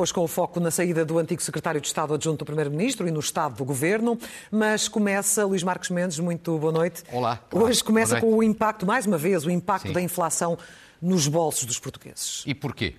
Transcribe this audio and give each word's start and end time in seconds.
Hoje 0.00 0.14
com 0.14 0.24
o 0.24 0.26
foco 0.26 0.58
na 0.60 0.70
saída 0.70 1.04
do 1.04 1.18
antigo 1.18 1.42
secretário 1.42 1.78
de 1.78 1.86
Estado 1.86 2.14
adjunto 2.14 2.38
do 2.38 2.46
Primeiro-Ministro 2.46 3.06
e 3.06 3.10
no 3.10 3.20
Estado 3.20 3.56
do 3.56 3.66
Governo. 3.66 4.18
Mas 4.50 4.88
começa, 4.88 5.44
Luís 5.44 5.62
Marcos 5.62 5.90
Mendes, 5.90 6.18
muito 6.18 6.58
boa 6.58 6.72
noite. 6.72 7.02
Olá. 7.12 7.38
Hoje 7.52 7.84
começa 7.84 8.18
com 8.18 8.34
o 8.34 8.42
impacto, 8.42 8.86
mais 8.86 9.04
uma 9.04 9.18
vez, 9.18 9.44
o 9.44 9.50
impacto 9.50 9.88
Sim. 9.88 9.92
da 9.92 10.00
inflação 10.00 10.56
nos 11.02 11.28
bolsos 11.28 11.66
dos 11.66 11.78
portugueses. 11.78 12.42
E 12.46 12.54
porquê? 12.54 12.94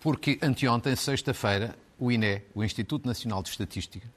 Porque 0.00 0.38
anteontem, 0.40 0.96
sexta-feira, 0.96 1.76
o 1.98 2.10
INE, 2.10 2.40
o 2.54 2.64
Instituto 2.64 3.06
Nacional 3.06 3.42
de 3.42 3.50
Estatística, 3.50 4.08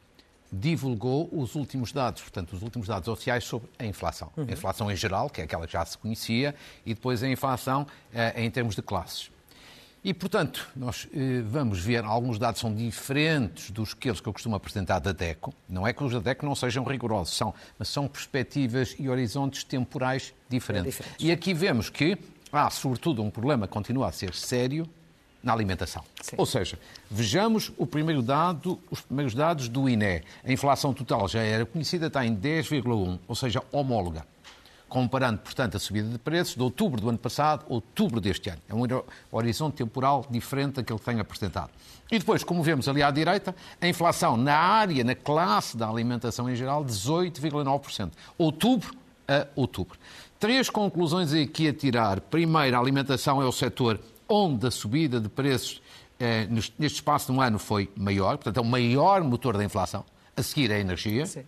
divulgou 0.49 1.27
os 1.34 1.55
últimos 1.55 1.91
dados, 1.91 2.21
portanto, 2.21 2.54
os 2.54 2.62
últimos 2.62 2.88
dados 2.88 3.09
oficiais 3.09 3.43
sobre 3.43 3.70
a 3.77 3.85
inflação. 3.85 4.31
A 4.38 4.54
inflação 4.54 4.90
em 4.90 4.95
geral, 4.95 5.29
que 5.29 5.41
é 5.41 5.43
aquela 5.43 5.68
que 5.68 5.73
já 5.73 5.85
se 5.85 5.98
conhecia, 5.98 6.55
e 6.85 6.93
depois 6.93 7.21
a 7.21 7.27
inflação 7.27 7.85
eh, 8.13 8.41
em 8.41 8.49
termos 8.49 8.73
de 8.73 8.81
classes. 8.81 9.35
E, 10.07 10.13
portanto, 10.13 10.70
nós 10.73 11.05
eh, 11.13 11.41
vamos 11.45 11.81
ver, 11.81 12.05
alguns 12.05 12.39
dados 12.39 12.61
são 12.61 12.73
diferentes 12.73 13.70
dos 13.71 13.93
que 13.93 14.07
eles 14.07 14.21
que 14.21 14.29
eu 14.29 14.31
costumo 14.31 14.55
apresentar 14.55 14.99
da 14.99 15.11
DECO. 15.11 15.53
Não 15.67 15.85
é 15.85 15.91
que 15.91 16.02
os 16.02 16.13
da 16.13 16.20
DECO 16.20 16.45
não 16.45 16.55
sejam 16.55 16.85
rigorosos, 16.85 17.35
são, 17.35 17.53
mas 17.77 17.89
são 17.89 18.07
perspectivas 18.07 18.95
e 18.98 19.09
horizontes 19.09 19.65
temporais 19.65 20.34
diferentes. 20.48 20.93
diferentes. 20.93 21.25
E 21.25 21.29
aqui 21.29 21.53
vemos 21.53 21.89
que 21.89 22.17
há, 22.53 22.70
sobretudo, 22.70 23.21
um 23.21 23.29
problema 23.29 23.67
que 23.67 23.73
continua 23.73 24.07
a 24.07 24.12
ser 24.13 24.34
sério 24.34 24.88
na 25.43 25.51
alimentação. 25.51 26.05
Sim. 26.21 26.37
Ou 26.37 26.45
seja, 26.45 26.79
vejamos 27.12 27.73
o 27.77 27.85
primeiro 27.85 28.21
dado, 28.21 28.79
os 28.89 29.01
primeiros 29.01 29.34
dados 29.34 29.67
do 29.67 29.89
INE. 29.89 30.23
A 30.41 30.49
inflação 30.49 30.93
total 30.93 31.27
já 31.27 31.41
era 31.41 31.65
conhecida, 31.65 32.07
está 32.07 32.26
em 32.26 32.34
10,1, 32.34 33.20
ou 33.27 33.35
seja, 33.35 33.62
homóloga. 33.73 34.26
Comparando, 34.90 35.40
portanto, 35.40 35.76
a 35.76 35.80
subida 35.80 36.07
de 36.07 36.18
preços 36.18 36.55
de 36.55 36.62
outubro 36.62 37.02
do 37.02 37.10
ano 37.10 37.18
passado, 37.18 37.66
outubro 37.68 38.21
deste 38.21 38.49
ano. 38.49 38.62
É 38.70 38.74
um 38.74 38.85
horizonte 39.32 39.76
temporal 39.76 40.26
diferente 40.29 40.76
daquele 40.76 40.98
que 40.98 41.05
tenho 41.05 41.20
apresentado. 41.20 41.71
E 42.10 42.18
depois, 42.18 42.44
como 42.44 42.63
vemos 42.63 42.88
ali 42.88 43.04
à 43.04 43.12
direita, 43.12 43.54
a 43.82 43.88
inflação 43.88 44.38
na 44.38 44.55
área, 44.55 45.04
na 45.04 45.13
classe 45.13 45.76
da 45.76 45.90
alimentação 45.90 46.49
em 46.49 46.55
geral, 46.55 46.85
18,9%. 46.85 48.12
Outubro 48.38 48.96
a 49.27 49.46
outubro. 49.55 49.99
Três 50.40 50.70
conclusões 50.70 51.34
aqui 51.34 51.68
a 51.68 51.74
tirar. 51.74 52.22
Primeiro, 52.22 52.77
a 52.77 52.79
alimentação 52.79 53.41
é 53.41 53.46
o 53.46 53.51
setor 53.51 53.99
onde 54.29 54.68
a 54.68 54.72
subida 54.72 55.20
de 55.20 55.27
preços 55.27 55.82
eh, 56.20 56.48
neste 56.49 56.96
espaço 56.96 57.32
de 57.32 57.38
um 57.38 57.41
ano 57.41 57.60
foi 57.60 57.90
maior, 57.96 58.38
portanto, 58.38 58.57
é 58.57 58.62
o 58.62 58.66
maior 58.66 59.24
motor 59.24 59.57
da 59.57 59.63
inflação. 59.63 60.05
A 60.35 60.44
seguir, 60.44 60.72
a 60.72 60.79
energia. 60.79 61.26
Sim. 61.26 61.44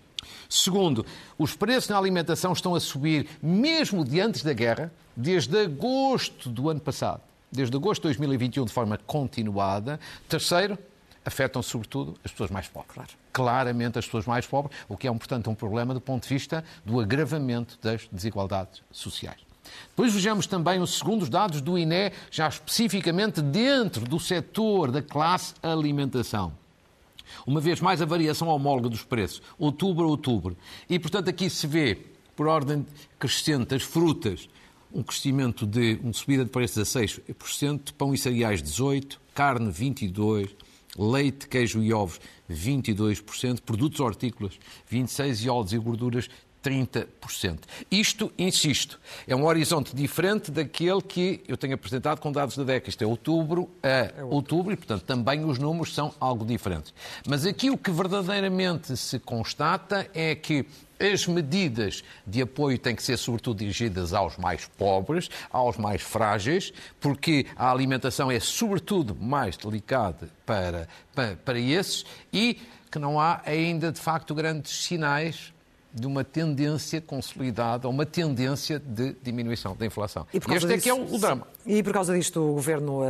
Segundo, 0.47 1.05
os 1.37 1.55
preços 1.55 1.89
na 1.89 1.97
alimentação 1.97 2.53
estão 2.53 2.75
a 2.75 2.79
subir 2.79 3.27
mesmo 3.41 4.03
de 4.03 4.19
antes 4.19 4.43
da 4.43 4.53
guerra, 4.53 4.91
desde 5.15 5.57
agosto 5.57 6.49
do 6.49 6.69
ano 6.69 6.79
passado. 6.79 7.21
Desde 7.51 7.75
agosto 7.75 8.01
de 8.01 8.07
2021, 8.09 8.65
de 8.65 8.73
forma 8.73 8.97
continuada. 9.05 9.99
Terceiro, 10.27 10.77
afetam 11.25 11.61
sobretudo 11.61 12.15
as 12.23 12.31
pessoas 12.31 12.51
mais 12.51 12.67
pobres. 12.67 12.93
Claro. 12.93 13.09
Claramente 13.31 13.99
as 13.99 14.05
pessoas 14.05 14.25
mais 14.25 14.45
pobres, 14.45 14.75
o 14.87 14.97
que 14.97 15.07
é, 15.07 15.11
portanto, 15.11 15.49
um 15.49 15.55
problema 15.55 15.93
do 15.93 16.01
ponto 16.01 16.23
de 16.23 16.29
vista 16.29 16.63
do 16.85 16.99
agravamento 16.99 17.77
das 17.81 18.07
desigualdades 18.11 18.81
sociais. 18.91 19.39
Depois 19.89 20.13
vejamos 20.13 20.47
também 20.47 20.81
os 20.81 20.97
segundos 20.97 21.29
dados 21.29 21.61
do 21.61 21.77
INE, 21.77 22.11
já 22.31 22.47
especificamente 22.47 23.41
dentro 23.41 24.05
do 24.05 24.19
setor 24.19 24.91
da 24.91 25.01
classe 25.01 25.53
alimentação. 25.61 26.53
Uma 27.45 27.59
vez 27.59 27.79
mais, 27.81 28.01
a 28.01 28.05
variação 28.05 28.47
homóloga 28.47 28.89
dos 28.89 29.03
preços, 29.03 29.41
outubro 29.57 30.05
a 30.05 30.07
outubro. 30.07 30.57
E, 30.89 30.97
portanto, 30.99 31.29
aqui 31.29 31.49
se 31.49 31.67
vê, 31.67 31.97
por 32.35 32.47
ordem 32.47 32.85
crescente, 33.17 33.75
as 33.75 33.83
frutas, 33.83 34.47
um 34.93 35.03
crescimento 35.03 35.65
de 35.65 35.99
uma 36.01 36.13
subida 36.13 36.43
de 36.43 36.49
preços 36.49 36.95
a 36.95 36.99
6%, 36.99 37.93
pão 37.97 38.13
e 38.13 38.17
cereais 38.17 38.61
18%, 38.61 39.17
carne 39.33 39.71
22%, 39.71 40.49
leite, 40.97 41.47
queijo 41.47 41.83
e 41.83 41.93
ovos 41.93 42.19
22%, 42.49 43.61
produtos 43.61 43.99
hortícolas 43.99 44.59
26% 44.91 45.43
e 45.43 45.49
óleos 45.49 45.73
e 45.73 45.77
gorduras 45.77 46.29
30%. 46.63 47.59
Isto, 47.89 48.31
insisto, 48.37 48.99
é 49.27 49.35
um 49.35 49.45
horizonte 49.45 49.95
diferente 49.95 50.51
daquele 50.51 51.01
que 51.01 51.41
eu 51.47 51.55
tenho 51.55 51.73
apresentado 51.73 52.19
com 52.19 52.31
dados 52.31 52.57
da 52.57 52.63
DECA. 52.63 52.89
Isto 52.89 53.03
é 53.03 53.07
outubro 53.07 53.69
a 53.81 54.23
outubro 54.25 54.73
e, 54.73 54.75
portanto, 54.75 55.03
também 55.03 55.45
os 55.45 55.57
números 55.57 55.93
são 55.93 56.13
algo 56.19 56.45
diferentes. 56.45 56.93
Mas 57.27 57.45
aqui 57.45 57.69
o 57.69 57.77
que 57.77 57.91
verdadeiramente 57.91 58.95
se 58.97 59.19
constata 59.19 60.09
é 60.13 60.35
que 60.35 60.65
as 60.99 61.25
medidas 61.25 62.03
de 62.27 62.41
apoio 62.41 62.77
têm 62.77 62.93
que 62.93 63.01
ser, 63.01 63.15
sobretudo, 63.15 63.59
dirigidas 63.59 64.13
aos 64.13 64.35
mais 64.37 64.65
pobres, 64.65 65.29
aos 65.49 65.77
mais 65.77 66.01
frágeis, 66.01 66.73
porque 66.99 67.45
a 67.55 67.71
alimentação 67.71 68.29
é, 68.29 68.39
sobretudo, 68.39 69.15
mais 69.15 69.55
delicada 69.55 70.29
para, 70.45 70.89
para, 71.15 71.37
para 71.37 71.57
esses 71.57 72.05
e 72.33 72.59
que 72.91 72.99
não 72.99 73.19
há 73.19 73.41
ainda, 73.45 73.91
de 73.91 73.99
facto, 73.99 74.35
grandes 74.35 74.83
sinais 74.83 75.53
de 75.91 76.05
uma 76.05 76.23
tendência 76.23 77.01
consolidada, 77.01 77.87
uma 77.89 78.05
tendência 78.05 78.79
de 78.79 79.15
diminuição 79.23 79.75
da 79.75 79.85
inflação. 79.85 80.25
E 80.33 80.39
por 80.39 80.47
causa 80.49 80.67
este 80.67 80.73
é 80.73 80.81
que 80.81 80.89
é 80.89 81.03
disso- 81.03 81.15
o, 81.15 81.19
drama. 81.19 81.47
E 81.65 81.81
por 81.83 81.91
causa 81.93 82.13
disto, 82.15 82.39
o 82.41 82.53
Governo 82.53 83.01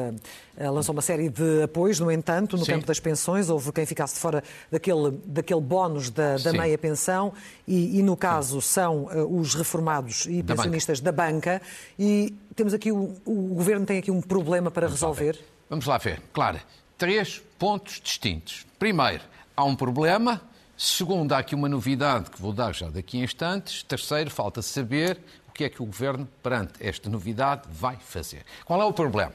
eh, 0.57 0.69
lançou 0.69 0.93
uma 0.93 1.01
série 1.01 1.29
de 1.29 1.63
apoios, 1.63 1.99
no 1.99 2.09
entanto, 2.11 2.57
no 2.57 2.63
Sim. 2.65 2.73
campo 2.73 2.85
das 2.87 2.99
pensões. 2.99 3.49
Houve 3.49 3.71
quem 3.73 3.85
ficasse 3.85 4.19
fora 4.19 4.43
daquele, 4.71 5.11
daquele 5.25 5.61
bónus 5.61 6.09
da, 6.09 6.33
da 6.33 6.51
Sim. 6.51 6.57
meia 6.57 6.77
pensão 6.77 7.33
e, 7.67 7.99
e, 7.99 8.03
no 8.03 8.15
caso, 8.15 8.61
são 8.61 9.09
eh, 9.11 9.21
os 9.23 9.55
reformados 9.55 10.25
e 10.25 10.41
Da 10.41 10.55
pensionistas 10.55 10.99
da 11.01 11.11
banca. 11.11 11.61
E 11.97 12.33
temos 12.55 12.73
aqui, 12.73 12.91
o, 12.91 13.13
o 13.25 13.53
Governo 13.55 13.85
tem 13.85 13.97
aqui 13.97 14.09
um 14.11 14.21
problema 14.21 14.71
para 14.71 14.87
resolver. 14.87 15.37
Vamos 15.69 15.85
lá 15.85 15.97
ver. 15.97 16.21
Claro, 16.33 16.59
três 16.97 17.41
pontos 17.59 17.99
distintos. 18.01 18.65
Primeiro, 18.79 19.21
há 19.55 19.63
um 19.65 19.75
problema. 19.75 20.41
Segundo, 20.81 21.33
há 21.33 21.39
aqui 21.39 21.55
uma 21.55 21.67
novidade 21.67 22.31
que 22.31 22.41
vou 22.41 22.53
dar 22.53 22.73
já 22.73 22.89
daqui 22.89 23.19
a 23.19 23.25
instantes. 23.25 23.83
Terceiro, 23.83 24.29
falta 24.29 24.61
saber 24.61 25.19
o 25.49 25.51
que 25.51 25.65
é 25.65 25.69
que 25.69 25.83
o 25.83 25.85
Governo, 25.85 26.25
perante 26.41 26.71
esta 26.79 27.09
novidade, 27.09 27.63
vai 27.69 27.97
fazer. 27.97 28.45
Qual 28.63 28.81
é 28.81 28.85
o 28.85 28.93
problema? 28.93 29.33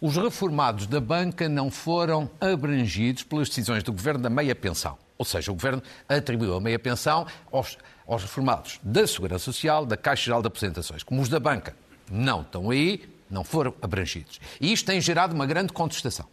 Os 0.00 0.16
reformados 0.16 0.86
da 0.86 0.98
banca 0.98 1.46
não 1.46 1.70
foram 1.70 2.30
abrangidos 2.40 3.22
pelas 3.22 3.50
decisões 3.50 3.82
do 3.82 3.92
Governo 3.92 4.22
da 4.22 4.30
meia 4.30 4.54
pensão. 4.54 4.96
Ou 5.18 5.26
seja, 5.26 5.52
o 5.52 5.54
Governo 5.54 5.82
atribuiu 6.08 6.54
a 6.54 6.60
meia 6.60 6.78
pensão 6.78 7.26
aos, 7.52 7.76
aos 8.08 8.22
reformados 8.22 8.80
da 8.82 9.06
Segurança 9.06 9.44
Social, 9.44 9.84
da 9.84 9.98
Caixa 9.98 10.24
Geral 10.24 10.40
de 10.40 10.48
Apresentações. 10.48 11.02
Como 11.02 11.20
os 11.20 11.28
da 11.28 11.38
banca 11.38 11.76
não 12.10 12.40
estão 12.40 12.70
aí, 12.70 13.14
não 13.28 13.44
foram 13.44 13.74
abrangidos. 13.82 14.40
E 14.58 14.72
isto 14.72 14.86
tem 14.86 15.02
gerado 15.02 15.34
uma 15.34 15.44
grande 15.44 15.70
contestação 15.70 16.26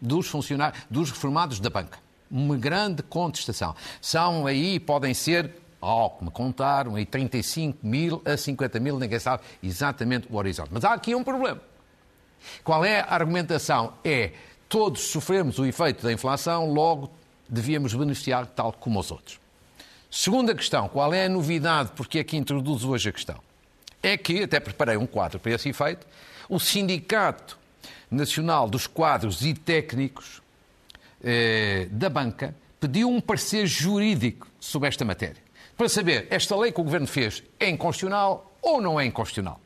dos 0.00 0.28
funcionários, 0.28 0.82
dos 0.88 1.10
reformados 1.10 1.60
da 1.60 1.68
banca. 1.68 1.98
Uma 2.30 2.56
grande 2.56 3.02
contestação. 3.02 3.74
São 4.00 4.46
aí, 4.46 4.78
podem 4.78 5.12
ser, 5.14 5.50
ao 5.80 6.10
que 6.10 6.24
me 6.24 6.30
contaram, 6.30 6.94
aí 6.94 7.04
35 7.04 7.78
mil 7.82 8.22
a 8.24 8.36
50 8.36 8.78
mil, 8.78 8.98
ninguém 8.98 9.18
sabe 9.18 9.42
exatamente 9.62 10.28
o 10.30 10.36
horizonte. 10.36 10.70
Mas 10.72 10.84
há 10.84 10.92
aqui 10.92 11.14
um 11.14 11.24
problema. 11.24 11.60
Qual 12.62 12.84
é 12.84 13.00
a 13.00 13.14
argumentação? 13.14 13.94
É 14.04 14.32
todos 14.70 15.02
sofremos 15.02 15.58
o 15.58 15.66
efeito 15.66 16.04
da 16.04 16.12
inflação, 16.12 16.72
logo 16.72 17.10
devíamos 17.48 17.92
beneficiar 17.92 18.46
tal 18.46 18.72
como 18.72 19.00
os 19.00 19.10
outros. 19.10 19.40
Segunda 20.08 20.54
questão, 20.54 20.88
qual 20.88 21.12
é 21.12 21.26
a 21.26 21.28
novidade? 21.28 21.90
Porque 21.96 22.20
é 22.20 22.24
que 22.24 22.36
introduzo 22.36 22.88
hoje 22.88 23.08
a 23.08 23.12
questão? 23.12 23.38
É 24.00 24.16
que, 24.16 24.44
até 24.44 24.60
preparei 24.60 24.96
um 24.96 25.06
quadro 25.06 25.40
para 25.40 25.52
esse 25.52 25.68
efeito, 25.68 26.06
o 26.48 26.60
Sindicato 26.60 27.58
Nacional 28.08 28.68
dos 28.68 28.86
Quadros 28.86 29.44
e 29.44 29.54
Técnicos 29.54 30.40
eh, 31.22 31.88
da 31.90 32.08
Banca 32.08 32.54
pediu 32.78 33.08
um 33.08 33.20
parecer 33.20 33.66
jurídico 33.66 34.46
sobre 34.58 34.88
esta 34.88 35.04
matéria. 35.04 35.42
Para 35.76 35.88
saber, 35.88 36.26
esta 36.30 36.56
lei 36.56 36.72
que 36.72 36.80
o 36.80 36.84
Governo 36.84 37.06
fez 37.06 37.42
é 37.58 37.68
inconstitucional 37.68 38.54
ou 38.62 38.80
não 38.80 38.98
é 39.00 39.06
inconstitucional? 39.06 39.60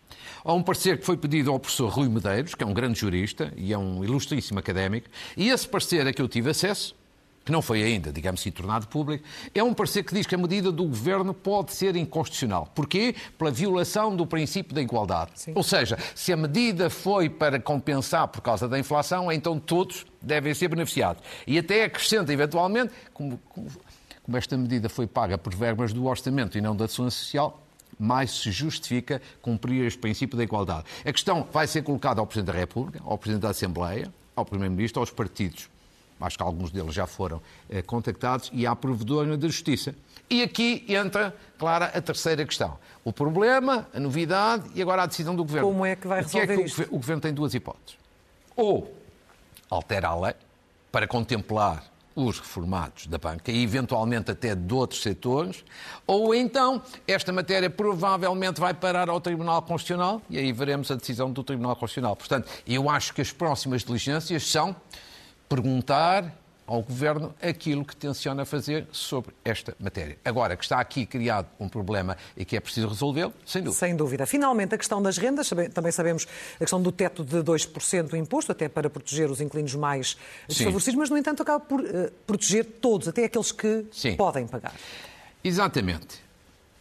Há 0.44 0.52
um 0.52 0.62
parecer 0.62 0.98
que 0.98 1.06
foi 1.06 1.16
pedido 1.16 1.50
ao 1.50 1.58
professor 1.58 1.88
Rui 1.90 2.08
Medeiros, 2.08 2.54
que 2.54 2.62
é 2.62 2.66
um 2.66 2.74
grande 2.74 3.00
jurista 3.00 3.52
e 3.56 3.72
é 3.72 3.78
um 3.78 4.04
ilustríssimo 4.04 4.58
académico, 4.58 5.08
e 5.36 5.48
esse 5.48 5.66
parecer 5.66 6.06
a 6.06 6.12
que 6.12 6.20
eu 6.20 6.28
tive 6.28 6.50
acesso, 6.50 6.94
que 7.44 7.52
não 7.52 7.60
foi 7.60 7.82
ainda, 7.82 8.10
digamos 8.10 8.40
assim, 8.40 8.50
tornado 8.50 8.88
público, 8.88 9.24
é 9.54 9.62
um 9.62 9.74
parecer 9.74 10.02
que 10.02 10.14
diz 10.14 10.26
que 10.26 10.34
a 10.34 10.38
medida 10.38 10.72
do 10.72 10.84
Governo 10.84 11.34
pode 11.34 11.72
ser 11.72 11.94
inconstitucional. 11.94 12.70
Porquê? 12.74 13.14
Pela 13.36 13.50
violação 13.50 14.16
do 14.16 14.26
princípio 14.26 14.74
da 14.74 14.80
igualdade. 14.80 15.32
Ou 15.54 15.62
seja, 15.62 15.98
se 16.14 16.32
a 16.32 16.36
medida 16.36 16.88
foi 16.88 17.28
para 17.28 17.60
compensar 17.60 18.28
por 18.28 18.40
causa 18.40 18.66
da 18.66 18.78
inflação, 18.78 19.30
então 19.30 19.60
todos 19.60 20.06
devem 20.22 20.54
ser 20.54 20.68
beneficiados. 20.68 21.22
E 21.46 21.58
até 21.58 21.84
acrescenta, 21.84 22.32
eventualmente, 22.32 22.92
como, 23.12 23.38
como, 23.50 23.68
como 24.22 24.36
esta 24.38 24.56
medida 24.56 24.88
foi 24.88 25.06
paga 25.06 25.36
por 25.36 25.54
verbas 25.54 25.92
do 25.92 26.06
orçamento 26.06 26.56
e 26.56 26.62
não 26.62 26.74
da 26.74 26.88
segurança 26.88 27.18
social, 27.18 27.60
mais 27.98 28.30
se 28.30 28.50
justifica 28.50 29.20
cumprir 29.42 29.84
este 29.84 29.98
princípio 29.98 30.36
da 30.36 30.42
igualdade. 30.42 30.84
A 31.04 31.12
questão 31.12 31.46
vai 31.52 31.66
ser 31.66 31.82
colocada 31.82 32.20
ao 32.20 32.26
Presidente 32.26 32.52
da 32.54 32.58
República, 32.58 33.00
ao 33.04 33.18
Presidente 33.18 33.42
da 33.42 33.50
Assembleia, 33.50 34.10
ao 34.34 34.44
Primeiro-Ministro, 34.44 35.00
aos 35.00 35.10
partidos 35.10 35.68
acho 36.20 36.36
que 36.36 36.42
alguns 36.42 36.70
deles 36.70 36.94
já 36.94 37.06
foram 37.06 37.40
eh, 37.68 37.82
contactados, 37.82 38.50
e 38.52 38.66
à 38.66 38.74
Provedora 38.74 39.36
da 39.36 39.46
Justiça. 39.48 39.94
E 40.30 40.42
aqui 40.42 40.84
entra, 40.88 41.34
claro, 41.58 41.84
a 41.84 42.00
terceira 42.00 42.44
questão. 42.46 42.78
O 43.04 43.12
problema, 43.12 43.86
a 43.94 44.00
novidade 44.00 44.64
e 44.74 44.80
agora 44.80 45.02
a 45.02 45.06
decisão 45.06 45.36
do 45.36 45.44
Governo. 45.44 45.68
Como 45.68 45.84
é 45.84 45.94
que 45.96 46.06
vai 46.06 46.22
O 46.22 46.26
que 46.26 46.38
é 46.38 46.46
que 46.46 46.46
resolver 46.46 46.62
o, 46.62 46.66
isto? 46.66 46.76
Governo- 46.76 46.96
o 46.96 46.98
Governo 46.98 47.20
tem 47.22 47.34
duas 47.34 47.54
hipóteses. 47.54 47.98
Ou 48.56 48.94
altera 49.70 50.08
a 50.08 50.18
lei 50.20 50.34
para 50.90 51.06
contemplar 51.06 51.84
os 52.16 52.38
reformados 52.38 53.08
da 53.08 53.18
banca 53.18 53.50
e 53.50 53.60
eventualmente 53.64 54.30
até 54.30 54.54
de 54.54 54.72
outros 54.72 55.02
setores, 55.02 55.64
ou 56.06 56.32
então 56.32 56.80
esta 57.08 57.32
matéria 57.32 57.68
provavelmente 57.68 58.60
vai 58.60 58.72
parar 58.72 59.08
ao 59.10 59.20
Tribunal 59.20 59.60
Constitucional 59.62 60.22
e 60.30 60.38
aí 60.38 60.52
veremos 60.52 60.90
a 60.92 60.94
decisão 60.94 61.30
do 61.32 61.42
Tribunal 61.42 61.74
Constitucional. 61.74 62.14
Portanto, 62.14 62.48
eu 62.66 62.88
acho 62.88 63.12
que 63.12 63.20
as 63.20 63.32
próximas 63.32 63.82
diligências 63.82 64.48
são 64.48 64.76
perguntar 65.48 66.32
ao 66.66 66.82
Governo 66.82 67.34
aquilo 67.42 67.84
que 67.84 67.94
tenciona 67.94 68.44
fazer 68.44 68.86
sobre 68.90 69.34
esta 69.44 69.76
matéria. 69.78 70.18
Agora, 70.24 70.56
que 70.56 70.64
está 70.64 70.80
aqui 70.80 71.04
criado 71.04 71.46
um 71.60 71.68
problema 71.68 72.16
e 72.36 72.44
que 72.44 72.56
é 72.56 72.60
preciso 72.60 72.88
resolvê-lo, 72.88 73.34
sem 73.44 73.62
dúvida. 73.62 73.78
Sem 73.78 73.96
dúvida. 73.96 74.26
Finalmente, 74.26 74.74
a 74.74 74.78
questão 74.78 75.02
das 75.02 75.18
rendas, 75.18 75.50
também 75.72 75.92
sabemos 75.92 76.26
a 76.56 76.58
questão 76.58 76.80
do 76.80 76.90
teto 76.90 77.24
de 77.24 77.36
2% 77.38 78.08
do 78.08 78.16
imposto, 78.16 78.50
até 78.50 78.68
para 78.68 78.88
proteger 78.88 79.30
os 79.30 79.40
inquilinos 79.40 79.74
mais 79.74 80.16
desfavorecidos, 80.48 80.98
mas, 80.98 81.10
no 81.10 81.18
entanto, 81.18 81.42
acaba 81.42 81.60
por 81.60 81.80
uh, 81.80 82.10
proteger 82.26 82.64
todos, 82.80 83.08
até 83.08 83.24
aqueles 83.24 83.52
que 83.52 83.84
Sim. 83.92 84.16
podem 84.16 84.46
pagar. 84.46 84.74
Exatamente. 85.42 86.24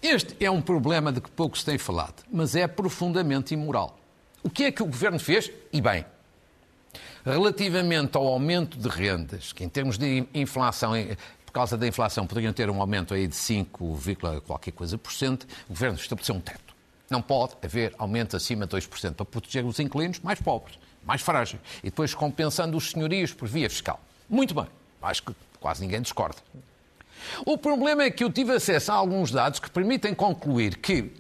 Este 0.02 0.36
é 0.44 0.52
um 0.52 0.62
problema 0.62 1.12
de 1.12 1.22
que 1.22 1.32
pouco 1.32 1.58
se 1.58 1.66
tem 1.66 1.78
falado, 1.78 2.24
mas 2.32 2.56
é 2.56 2.68
profundamente 2.68 3.54
imoral. 3.54 3.98
O 4.42 4.50
que 4.50 4.66
é 4.66 4.72
que 4.72 4.84
o 4.84 4.86
Governo 4.86 5.20
fez? 5.20 5.50
E 5.72 5.80
bem, 5.80 6.06
Relativamente 7.26 8.18
ao 8.18 8.28
aumento 8.28 8.78
de 8.78 8.90
rendas, 8.90 9.54
que 9.54 9.64
em 9.64 9.70
termos 9.70 9.98
de 9.98 10.26
inflação, 10.34 10.92
por 11.46 11.54
causa 11.54 11.78
da 11.78 11.88
inflação, 11.88 12.28
poderiam 12.28 12.52
ter 12.52 12.70
um 12.70 12.82
aumento 12.82 13.14
aí 13.14 13.28
de 13.28 13.36
5, 13.36 13.98
qualquer 14.46 14.72
coisa 14.72 14.98
por 14.98 15.14
cento, 15.14 15.44
o 15.66 15.70
Governo 15.70 15.98
estabeleceu 15.98 16.36
um 16.36 16.42
teto. 16.42 16.74
Não 17.10 17.22
pode 17.22 17.54
haver 17.64 17.94
aumento 17.98 18.36
acima 18.36 18.66
de 18.68 18.76
2% 18.76 19.14
para 19.14 19.26
proteger 19.26 19.64
os 19.64 19.80
inquilinos 19.80 20.20
mais 20.20 20.42
pobres, 20.42 20.78
mais 21.06 21.22
frágeis, 21.22 21.62
e 21.82 21.86
depois 21.86 22.14
compensando 22.14 22.76
os 22.76 22.92
senhorios 22.92 23.34
por 23.34 23.48
via 23.48 23.70
fiscal. 23.70 24.02
Muito 24.28 24.54
bem, 24.54 24.68
acho 25.02 25.24
que 25.24 25.36
quase 25.60 25.82
ninguém 25.82 26.02
discorda. 26.02 26.40
O 27.46 27.58
problema 27.58 28.04
é 28.04 28.12
que 28.12 28.24
eu 28.24 28.32
tive 28.32 28.52
acesso 28.52 28.92
a 28.92 28.96
alguns 28.96 29.32
dados 29.32 29.60
que 29.60 29.70
permitem 29.70 30.14
concluir 30.14 30.78
que 30.78 31.14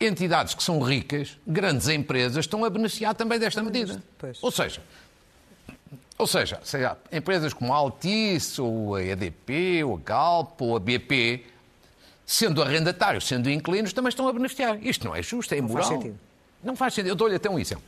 entidades 0.00 0.54
que 0.54 0.62
são 0.62 0.80
ricas, 0.80 1.36
grandes 1.46 1.88
empresas, 1.88 2.44
estão 2.44 2.64
a 2.64 2.70
beneficiar 2.70 3.14
também 3.14 3.38
desta 3.38 3.62
medida. 3.62 4.00
Ou 4.40 4.50
seja, 4.50 4.80
ou 6.20 6.26
seja, 6.26 6.60
seja 6.62 6.96
empresas 7.10 7.52
como 7.54 7.72
a 7.72 7.76
Altice, 7.76 8.60
ou 8.60 8.94
a 8.94 9.02
EDP, 9.02 9.82
ou 9.84 9.96
a 9.96 9.98
Galp, 9.98 10.60
ou 10.60 10.76
a 10.76 10.80
BP, 10.80 11.44
sendo 12.26 12.62
arrendatários, 12.62 13.26
sendo 13.26 13.50
inquilinos, 13.50 13.92
também 13.92 14.10
estão 14.10 14.28
a 14.28 14.32
beneficiar. 14.32 14.78
Isto 14.84 15.06
não 15.06 15.16
é 15.16 15.22
justo, 15.22 15.54
é 15.54 15.58
imoral. 15.58 15.76
Não 15.76 15.82
faz 15.82 16.02
sentido. 16.02 16.20
Não 16.62 16.76
faz 16.76 16.94
sentido. 16.94 17.08
Eu 17.10 17.16
dou-lhe 17.16 17.34
até 17.34 17.48
um 17.48 17.58
exemplo. 17.58 17.84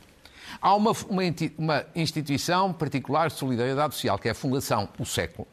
Há 0.59 0.75
uma, 0.75 0.91
uma, 1.09 1.23
uma 1.57 1.85
instituição 1.95 2.73
particular 2.73 3.29
de 3.29 3.35
solidariedade 3.35 3.93
social, 3.93 4.17
que 4.17 4.27
é 4.27 4.31
a 4.31 4.35
Fundação 4.35 4.89
O 4.97 5.05
Século, 5.05 5.47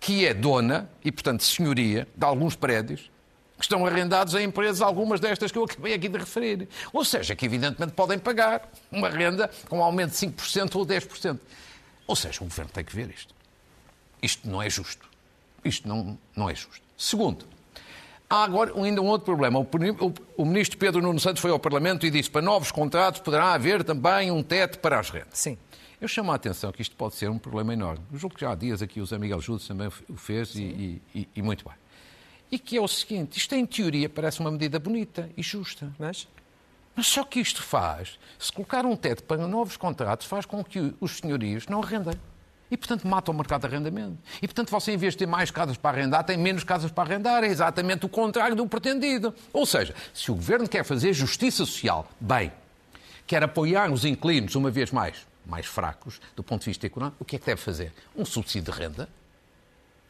que 0.00 0.26
é 0.26 0.34
dona 0.34 0.90
e, 1.04 1.12
portanto, 1.12 1.44
senhoria 1.44 2.08
de 2.16 2.24
alguns 2.24 2.56
prédios 2.56 3.10
que 3.56 3.64
estão 3.64 3.84
arrendados 3.84 4.34
a 4.34 4.42
empresas, 4.42 4.80
algumas 4.80 5.18
destas 5.18 5.50
que 5.50 5.58
eu 5.58 5.64
acabei 5.64 5.92
aqui 5.92 6.08
de 6.08 6.18
referir. 6.18 6.68
Ou 6.92 7.04
seja, 7.04 7.34
que 7.34 7.44
evidentemente 7.44 7.92
podem 7.92 8.18
pagar 8.18 8.70
uma 8.90 9.08
renda 9.08 9.50
com 9.68 9.78
um 9.78 9.82
aumento 9.82 10.10
de 10.10 10.16
5% 10.16 10.76
ou 10.76 10.86
10%. 10.86 11.38
Ou 12.08 12.16
seja, 12.16 12.42
o 12.42 12.44
governo 12.44 12.72
tem 12.72 12.82
que 12.82 12.96
ver 12.96 13.10
isto. 13.10 13.34
Isto 14.20 14.48
não 14.48 14.62
é 14.62 14.68
justo. 14.68 15.06
Isto 15.64 15.86
não, 15.86 16.18
não 16.34 16.48
é 16.48 16.54
justo. 16.54 16.80
Segundo, 16.96 17.44
há 18.28 18.42
agora 18.42 18.72
ainda 18.82 19.02
um 19.02 19.06
outro 19.06 19.26
problema. 19.26 19.58
O, 19.58 19.62
o, 19.62 20.14
o 20.42 20.44
ministro 20.44 20.78
Pedro 20.78 21.02
Nuno 21.02 21.20
Santos 21.20 21.42
foi 21.42 21.50
ao 21.50 21.58
Parlamento 21.58 22.06
e 22.06 22.10
disse 22.10 22.30
que 22.30 22.32
para 22.32 22.42
novos 22.42 22.72
contratos 22.72 23.20
poderá 23.20 23.52
haver 23.52 23.84
também 23.84 24.30
um 24.30 24.42
teto 24.42 24.78
para 24.78 24.98
as 24.98 25.10
rendas. 25.10 25.38
Sim. 25.38 25.58
Eu 26.00 26.08
chamo 26.08 26.32
a 26.32 26.36
atenção 26.36 26.72
que 26.72 26.80
isto 26.80 26.96
pode 26.96 27.16
ser 27.16 27.28
um 27.28 27.38
problema 27.38 27.72
enorme. 27.72 28.02
Eu 28.10 28.18
julgo 28.18 28.36
que 28.36 28.40
já 28.40 28.52
há 28.52 28.54
dias 28.54 28.80
aqui 28.80 29.00
o 29.00 29.06
Zé 29.06 29.18
Miguel 29.18 29.40
Judas 29.40 29.66
também 29.66 29.88
o 30.08 30.16
fez 30.16 30.54
e, 30.54 31.02
e, 31.14 31.28
e, 31.36 31.42
muito 31.42 31.64
bem. 31.64 31.74
E 32.50 32.58
que 32.58 32.76
é 32.76 32.80
o 32.80 32.88
seguinte, 32.88 33.36
isto 33.36 33.54
em 33.54 33.66
teoria 33.66 34.08
parece 34.08 34.40
uma 34.40 34.50
medida 34.50 34.78
bonita 34.78 35.28
e 35.36 35.42
justa. 35.42 35.92
Mas? 35.98 36.26
Mas 36.98 37.06
só 37.06 37.22
que 37.22 37.38
isto 37.38 37.62
faz, 37.62 38.18
se 38.40 38.52
colocar 38.52 38.84
um 38.84 38.96
teto 38.96 39.22
para 39.22 39.46
novos 39.46 39.76
contratos, 39.76 40.26
faz 40.26 40.44
com 40.44 40.64
que 40.64 40.92
os 41.00 41.18
senhorios 41.18 41.68
não 41.68 41.80
arrendem. 41.80 42.14
E, 42.68 42.76
portanto, 42.76 43.06
mata 43.06 43.30
o 43.30 43.34
mercado 43.34 43.60
de 43.60 43.66
arrendamento. 43.68 44.18
E, 44.42 44.48
portanto, 44.48 44.68
você, 44.68 44.90
em 44.90 44.96
vez 44.96 45.14
de 45.14 45.18
ter 45.18 45.26
mais 45.26 45.48
casas 45.48 45.76
para 45.76 45.96
arrendar, 45.96 46.24
tem 46.24 46.36
menos 46.36 46.64
casas 46.64 46.90
para 46.90 47.08
arrendar. 47.08 47.44
É 47.44 47.46
exatamente 47.46 48.04
o 48.04 48.08
contrário 48.08 48.56
do 48.56 48.66
pretendido. 48.66 49.32
Ou 49.52 49.64
seja, 49.64 49.94
se 50.12 50.32
o 50.32 50.34
governo 50.34 50.68
quer 50.68 50.82
fazer 50.82 51.12
justiça 51.12 51.58
social, 51.58 52.10
bem, 52.18 52.50
quer 53.28 53.44
apoiar 53.44 53.92
os 53.92 54.04
inquilinos, 54.04 54.56
uma 54.56 54.68
vez 54.68 54.90
mais, 54.90 55.24
mais 55.46 55.66
fracos, 55.66 56.20
do 56.34 56.42
ponto 56.42 56.62
de 56.62 56.70
vista 56.70 56.84
económico, 56.84 57.18
o 57.20 57.24
que 57.24 57.36
é 57.36 57.38
que 57.38 57.46
deve 57.46 57.60
fazer? 57.60 57.92
Um 58.16 58.24
subsídio 58.24 58.72
de 58.72 58.76
renda. 58.76 59.08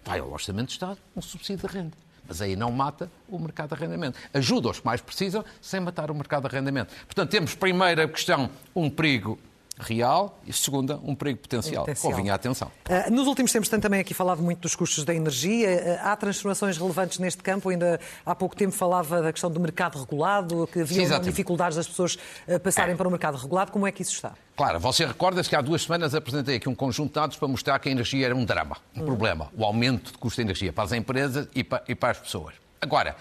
Vai 0.06 0.20
ao 0.20 0.32
Orçamento 0.32 0.68
de 0.68 0.72
Estado, 0.72 0.98
um 1.14 1.20
subsídio 1.20 1.68
de 1.68 1.74
renda. 1.74 2.07
Mas 2.28 2.42
aí 2.42 2.54
não 2.54 2.70
mata 2.70 3.10
o 3.26 3.38
mercado 3.38 3.68
de 3.68 3.74
arrendamento. 3.74 4.18
Ajuda 4.34 4.68
os 4.68 4.80
que 4.80 4.86
mais 4.86 5.00
precisam 5.00 5.42
sem 5.60 5.80
matar 5.80 6.10
o 6.10 6.14
mercado 6.14 6.48
de 6.48 6.54
arrendamento. 6.54 6.94
Portanto, 7.06 7.30
temos, 7.30 7.54
primeira 7.54 8.06
questão, 8.06 8.50
um 8.76 8.90
perigo 8.90 9.38
real 9.78 10.40
e, 10.46 10.52
segunda, 10.52 10.98
um 11.02 11.14
perigo 11.14 11.38
potencial. 11.38 11.84
potencial. 11.84 12.12
Convinha 12.12 12.32
a 12.32 12.36
atenção. 12.36 12.70
Uh, 12.88 13.10
nos 13.12 13.26
últimos 13.26 13.52
tempos 13.52 13.68
tem 13.68 13.78
também 13.78 14.00
aqui 14.00 14.12
falado 14.12 14.42
muito 14.42 14.60
dos 14.60 14.74
custos 14.74 15.04
da 15.04 15.14
energia. 15.14 15.98
Uh, 16.02 16.06
há 16.06 16.16
transformações 16.16 16.76
relevantes 16.76 17.18
neste 17.18 17.42
campo. 17.42 17.68
Ainda 17.68 18.00
há 18.26 18.34
pouco 18.34 18.56
tempo 18.56 18.72
falava 18.72 19.22
da 19.22 19.32
questão 19.32 19.50
do 19.50 19.60
mercado 19.60 19.98
regulado, 19.98 20.68
que 20.72 20.80
havia 20.80 21.06
Sim, 21.06 21.20
dificuldades 21.20 21.76
das 21.76 21.86
pessoas 21.86 22.18
uh, 22.46 22.58
passarem 22.60 22.94
é. 22.94 22.96
para 22.96 23.06
o 23.06 23.10
mercado 23.10 23.36
regulado. 23.36 23.70
Como 23.70 23.86
é 23.86 23.92
que 23.92 24.02
isso 24.02 24.14
está? 24.14 24.32
Claro, 24.56 24.80
você 24.80 25.06
recorda-se 25.06 25.48
que 25.48 25.54
há 25.54 25.60
duas 25.60 25.82
semanas 25.82 26.14
apresentei 26.14 26.56
aqui 26.56 26.68
um 26.68 26.74
conjunto 26.74 27.08
de 27.08 27.14
dados 27.14 27.36
para 27.36 27.46
mostrar 27.46 27.78
que 27.78 27.88
a 27.88 27.92
energia 27.92 28.26
era 28.26 28.34
um 28.34 28.44
drama, 28.44 28.76
um 28.96 29.02
hum. 29.02 29.06
problema, 29.06 29.48
o 29.56 29.64
aumento 29.64 30.10
de 30.10 30.18
custo 30.18 30.38
da 30.38 30.42
energia 30.42 30.72
para 30.72 30.84
as 30.84 30.92
empresas 30.92 31.48
e 31.54 31.62
para, 31.62 31.84
e 31.86 31.94
para 31.94 32.10
as 32.10 32.18
pessoas. 32.18 32.54
Agora, 32.80 33.16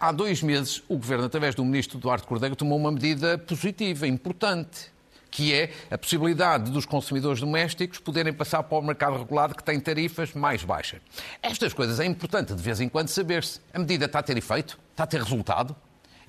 há 0.00 0.10
dois 0.10 0.42
meses, 0.42 0.82
o 0.88 0.96
Governo, 0.96 1.26
através 1.26 1.54
do 1.54 1.64
Ministro 1.64 1.98
Eduardo 1.98 2.26
Cordeiro, 2.26 2.56
tomou 2.56 2.76
uma 2.76 2.90
medida 2.90 3.38
positiva, 3.38 4.06
importante 4.06 4.93
que 5.34 5.52
é 5.52 5.70
a 5.90 5.98
possibilidade 5.98 6.70
dos 6.70 6.86
consumidores 6.86 7.40
domésticos 7.40 7.98
poderem 7.98 8.32
passar 8.32 8.62
para 8.62 8.78
o 8.78 8.82
mercado 8.82 9.18
regulado 9.18 9.56
que 9.56 9.64
tem 9.64 9.80
tarifas 9.80 10.32
mais 10.32 10.62
baixas. 10.62 11.00
Estas 11.42 11.74
coisas 11.74 11.98
é 11.98 12.06
importante 12.06 12.54
de 12.54 12.62
vez 12.62 12.80
em 12.80 12.88
quando 12.88 13.08
saber-se. 13.08 13.60
A 13.72 13.80
medida 13.80 14.04
está 14.04 14.20
a 14.20 14.22
ter 14.22 14.38
efeito? 14.38 14.78
Está 14.92 15.02
a 15.02 15.06
ter 15.08 15.20
resultado? 15.20 15.74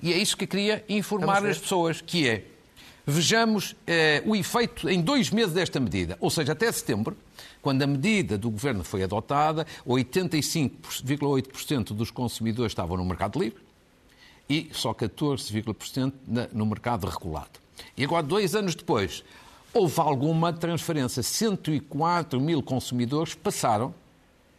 E 0.02 0.12
é 0.12 0.16
isso 0.16 0.36
que 0.36 0.44
queria 0.44 0.84
informar 0.88 1.46
as 1.46 1.56
pessoas, 1.56 2.00
que 2.00 2.28
é, 2.28 2.42
vejamos 3.06 3.76
eh, 3.86 4.24
o 4.26 4.34
efeito 4.34 4.90
em 4.90 5.00
dois 5.00 5.30
meses 5.30 5.52
desta 5.52 5.78
medida, 5.78 6.18
ou 6.20 6.28
seja, 6.28 6.50
até 6.50 6.72
setembro, 6.72 7.16
quando 7.62 7.82
a 7.82 7.86
medida 7.86 8.36
do 8.36 8.50
Governo 8.50 8.82
foi 8.82 9.04
adotada, 9.04 9.64
85,8% 9.86 11.94
dos 11.94 12.10
consumidores 12.10 12.72
estavam 12.72 12.96
no 12.96 13.04
mercado 13.04 13.38
livre 13.38 13.62
e 14.50 14.68
só 14.72 14.92
14,% 14.92 16.12
no 16.52 16.66
mercado 16.66 17.06
regulado. 17.06 17.64
E 17.96 18.04
agora, 18.04 18.22
dois 18.22 18.54
anos 18.54 18.74
depois, 18.74 19.24
houve 19.72 20.00
alguma 20.00 20.52
transferência. 20.52 21.22
104 21.22 22.40
mil 22.40 22.62
consumidores 22.62 23.34
passaram 23.34 23.94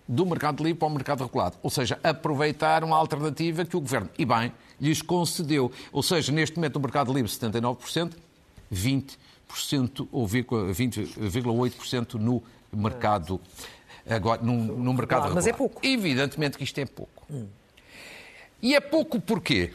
do 0.08 0.26
mercado 0.26 0.64
livre 0.64 0.80
para 0.80 0.88
o 0.88 0.92
mercado 0.92 1.24
regulado. 1.24 1.58
Ou 1.62 1.70
seja, 1.70 2.00
aproveitaram 2.04 2.94
a 2.94 2.98
alternativa 2.98 3.66
que 3.66 3.76
o 3.76 3.82
Governo, 3.82 4.10
e 4.18 4.26
bem, 4.26 4.54
lhes 4.80 5.02
concedeu. 5.02 5.72
Ou 5.92 6.02
seja, 6.02 6.32
neste 6.32 6.56
momento 6.56 6.78
o 6.78 6.80
mercado 6.80 7.14
livre 7.14 7.30
79%, 7.30 8.14
20% 8.74 10.08
ou 10.12 10.26
20,8% 10.28 12.14
no 12.14 12.42
mercado 12.72 13.42
agora 14.10 14.42
no, 14.42 14.54
no 14.54 14.94
mercado 14.94 15.24
regulado. 15.24 15.36
Mas 15.36 15.48
é 15.48 15.54
pouco. 15.54 15.86
Evidentemente 15.86 16.58
que 16.58 16.64
isto 16.64 16.80
é 16.80 16.86
pouco. 16.86 17.26
Hum. 17.30 17.48
E 18.62 18.76
é 18.76 18.80
pouco 18.80 19.20
porquê? 19.20 19.74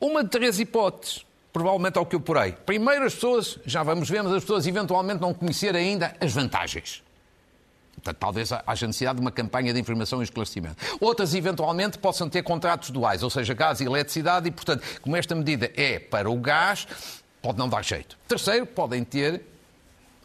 Uma 0.00 0.22
de 0.22 0.30
três 0.30 0.60
hipóteses 0.60 1.24
provavelmente 1.52 1.98
ao 1.98 2.06
que 2.06 2.16
eu 2.16 2.20
porei. 2.20 2.52
Primeiro, 2.52 3.04
as 3.04 3.14
pessoas, 3.14 3.58
já 3.66 3.82
vamos 3.82 4.08
ver, 4.08 4.22
mas 4.22 4.32
as 4.32 4.42
pessoas 4.42 4.66
eventualmente 4.66 5.20
não 5.20 5.34
conhecer 5.34 5.76
ainda 5.76 6.16
as 6.20 6.32
vantagens. 6.32 7.02
Portanto, 7.94 8.16
talvez 8.18 8.50
haja 8.66 8.86
necessidade 8.86 9.16
de 9.16 9.20
uma 9.20 9.30
campanha 9.30 9.72
de 9.72 9.78
informação 9.78 10.20
e 10.20 10.24
esclarecimento. 10.24 10.76
Outras, 10.98 11.34
eventualmente, 11.34 11.98
possam 11.98 12.28
ter 12.28 12.42
contratos 12.42 12.90
duais, 12.90 13.22
ou 13.22 13.30
seja, 13.30 13.52
gás 13.54 13.80
e 13.80 13.84
eletricidade, 13.84 14.48
e, 14.48 14.50
portanto, 14.50 14.82
como 15.02 15.14
esta 15.14 15.34
medida 15.34 15.70
é 15.76 15.98
para 15.98 16.30
o 16.30 16.36
gás, 16.36 16.88
pode 17.40 17.58
não 17.58 17.68
dar 17.68 17.84
jeito. 17.84 18.18
Terceiro, 18.26 18.66
podem 18.66 19.04
ter 19.04 19.42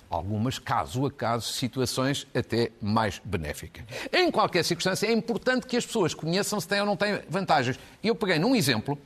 algumas, 0.09 0.57
caso 0.57 1.05
a 1.05 1.11
caso, 1.11 1.51
situações 1.51 2.25
até 2.33 2.71
mais 2.81 3.21
benéficas. 3.23 3.83
Em 4.13 4.31
qualquer 4.31 4.63
circunstância, 4.63 5.05
é 5.05 5.11
importante 5.11 5.67
que 5.67 5.75
as 5.75 5.85
pessoas 5.85 6.13
conheçam 6.13 6.59
se 6.59 6.67
têm 6.67 6.79
ou 6.79 6.85
não 6.85 6.95
têm 6.95 7.19
vantagens. 7.29 7.77
Eu 8.01 8.15
peguei 8.15 8.39
num 8.39 8.55
exemplo 8.55 8.97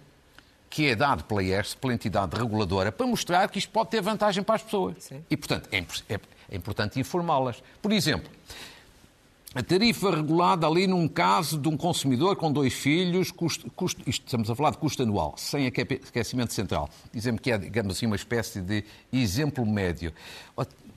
que 0.71 0.87
é 0.87 0.95
dado 0.95 1.25
pela 1.25 1.43
IERS, 1.43 1.75
pela 1.75 1.93
entidade 1.93 2.35
reguladora, 2.35 2.93
para 2.93 3.05
mostrar 3.05 3.49
que 3.49 3.59
isto 3.59 3.69
pode 3.69 3.89
ter 3.89 4.01
vantagem 4.01 4.41
para 4.41 4.55
as 4.55 4.63
pessoas. 4.63 4.95
Sim. 4.99 5.21
E, 5.29 5.35
portanto, 5.35 5.67
é, 5.69 5.79
é, 5.79 6.19
é 6.49 6.55
importante 6.55 6.97
informá-las. 6.97 7.61
Por 7.81 7.91
exemplo, 7.91 8.31
a 9.53 9.61
tarifa 9.61 10.15
regulada 10.15 10.65
ali 10.65 10.87
num 10.87 11.09
caso 11.09 11.59
de 11.59 11.67
um 11.67 11.75
consumidor 11.75 12.37
com 12.37 12.49
dois 12.49 12.73
filhos, 12.73 13.31
custo, 13.31 13.69
custo, 13.71 14.01
isto 14.07 14.25
estamos 14.25 14.49
a 14.49 14.55
falar 14.55 14.71
de 14.71 14.77
custo 14.77 15.03
anual, 15.03 15.33
sem 15.35 15.67
aquecimento 15.67 16.53
central. 16.53 16.89
Dizem-me 17.13 17.37
que 17.37 17.51
é, 17.51 17.57
digamos 17.57 17.97
assim, 17.97 18.05
uma 18.05 18.15
espécie 18.15 18.61
de 18.61 18.85
exemplo 19.11 19.65
médio. 19.65 20.13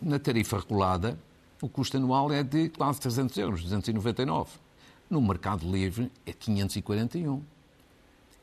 na 0.00 0.20
tarifa 0.20 0.56
regulada, 0.56 1.18
o 1.60 1.68
custo 1.68 1.96
anual 1.96 2.32
é 2.32 2.44
de 2.44 2.68
quase 2.68 3.00
300 3.00 3.36
euros, 3.38 3.62
299. 3.62 4.50
No 5.10 5.20
mercado 5.20 5.68
livre 5.68 6.12
é 6.24 6.32
541. 6.32 7.53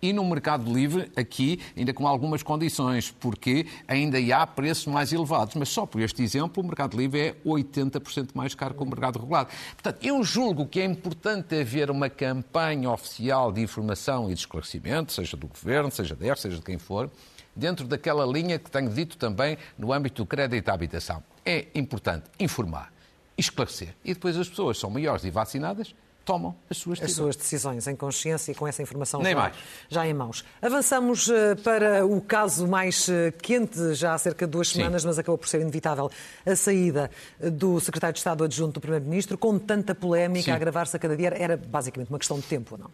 E 0.02 0.12
no 0.12 0.26
mercado 0.26 0.72
livre, 0.74 1.12
aqui, 1.16 1.60
ainda 1.78 1.94
com 1.94 2.08
algumas 2.08 2.42
condições, 2.42 3.12
porque 3.12 3.68
ainda 3.88 4.18
há 4.36 4.48
preços 4.48 4.88
mais 4.88 5.14
elevados. 5.14 5.54
Mas 5.56 5.70
só 5.70 5.86
por 5.86 6.02
este 6.02 6.24
exemplo, 6.24 6.64
o 6.64 6.66
mercado 6.66 6.98
livre 6.98 7.20
é 7.20 7.36
80% 7.46 8.30
mais 8.34 8.56
caro 8.56 8.74
que 8.74 8.82
o 8.82 8.86
mercado 8.86 9.20
regulado. 9.20 9.50
Portanto, 9.74 10.04
eu 10.04 10.24
julgo 10.24 10.66
que 10.66 10.80
é 10.80 10.86
importante 10.86 11.60
haver 11.60 11.92
uma 11.92 12.10
campanha 12.10 12.90
oficial 12.90 13.52
de 13.52 13.62
informação 13.62 14.30
e 14.30 14.34
de 14.34 14.40
esclarecimento, 14.40 15.12
seja 15.14 15.38
do 15.38 15.48
governo, 15.48 15.92
seja 15.92 16.16
da 16.16 16.36
seja 16.36 16.56
de 16.56 16.64
quem 16.64 16.80
for, 16.80 17.12
dentro 17.56 17.86
daquela 17.86 18.26
linha 18.26 18.58
que 18.58 18.72
tenho 18.72 18.90
dito 18.90 19.18
também 19.18 19.58
no 19.78 19.94
âmbito 19.94 20.24
do 20.24 20.26
crédito 20.26 20.70
à 20.70 20.74
habitação. 20.74 21.24
É 21.46 21.68
importante 21.76 22.26
informar, 22.40 22.92
esclarecer. 23.38 23.96
E 24.04 24.14
depois 24.14 24.38
as 24.38 24.50
pessoas 24.50 24.80
são 24.80 24.90
maiores 24.90 25.24
e 25.24 25.30
vacinadas, 25.30 25.94
tomam 26.24 26.56
as 26.70 26.78
suas 26.78 27.00
decisões. 27.00 27.12
As 27.12 27.16
suas 27.16 27.36
decisões 27.36 27.88
em 27.88 27.96
consciência 27.96 28.52
e 28.52 28.56
com 28.56 28.68
essa 28.68 28.82
informação 28.82 29.22
Nem 29.22 29.34
já, 29.34 29.40
mais. 29.40 29.56
já 29.90 30.08
em 30.08 30.14
mãos. 30.14 30.46
Avançamos 30.62 31.28
uh, 31.28 31.56
para 31.64 32.06
o 32.06 32.22
caso 32.22 32.68
mais 32.68 33.08
uh, 33.08 33.32
quente 33.42 33.94
já 33.94 34.14
há 34.14 34.18
cerca 34.18 34.46
de 34.46 34.52
duas 34.52 34.70
semanas, 34.70 35.02
Sim. 35.02 35.08
mas 35.08 35.20
acabou 35.20 35.38
por 35.38 35.48
ser 35.48 35.62
inevitável 35.62 36.10
a 36.46 36.56
saída 36.56 37.10
do 37.40 37.80
secretário 37.80 38.14
de 38.14 38.20
Estado 38.20 38.44
adjunto 38.44 38.74
do 38.74 38.82
Primeiro-Ministro, 38.82 39.38
com 39.38 39.58
tanta 39.58 39.96
polémica 39.96 40.46
Sim. 40.46 40.52
a 40.52 40.56
agravar-se 40.56 40.96
a 40.96 41.00
cada 41.00 41.16
dia. 41.16 41.34
Era 41.36 41.58
basicamente 41.58 42.10
uma 42.10 42.20
questão 42.20 42.40
de 42.40 42.46
tempo, 42.46 42.78
não? 42.78 42.90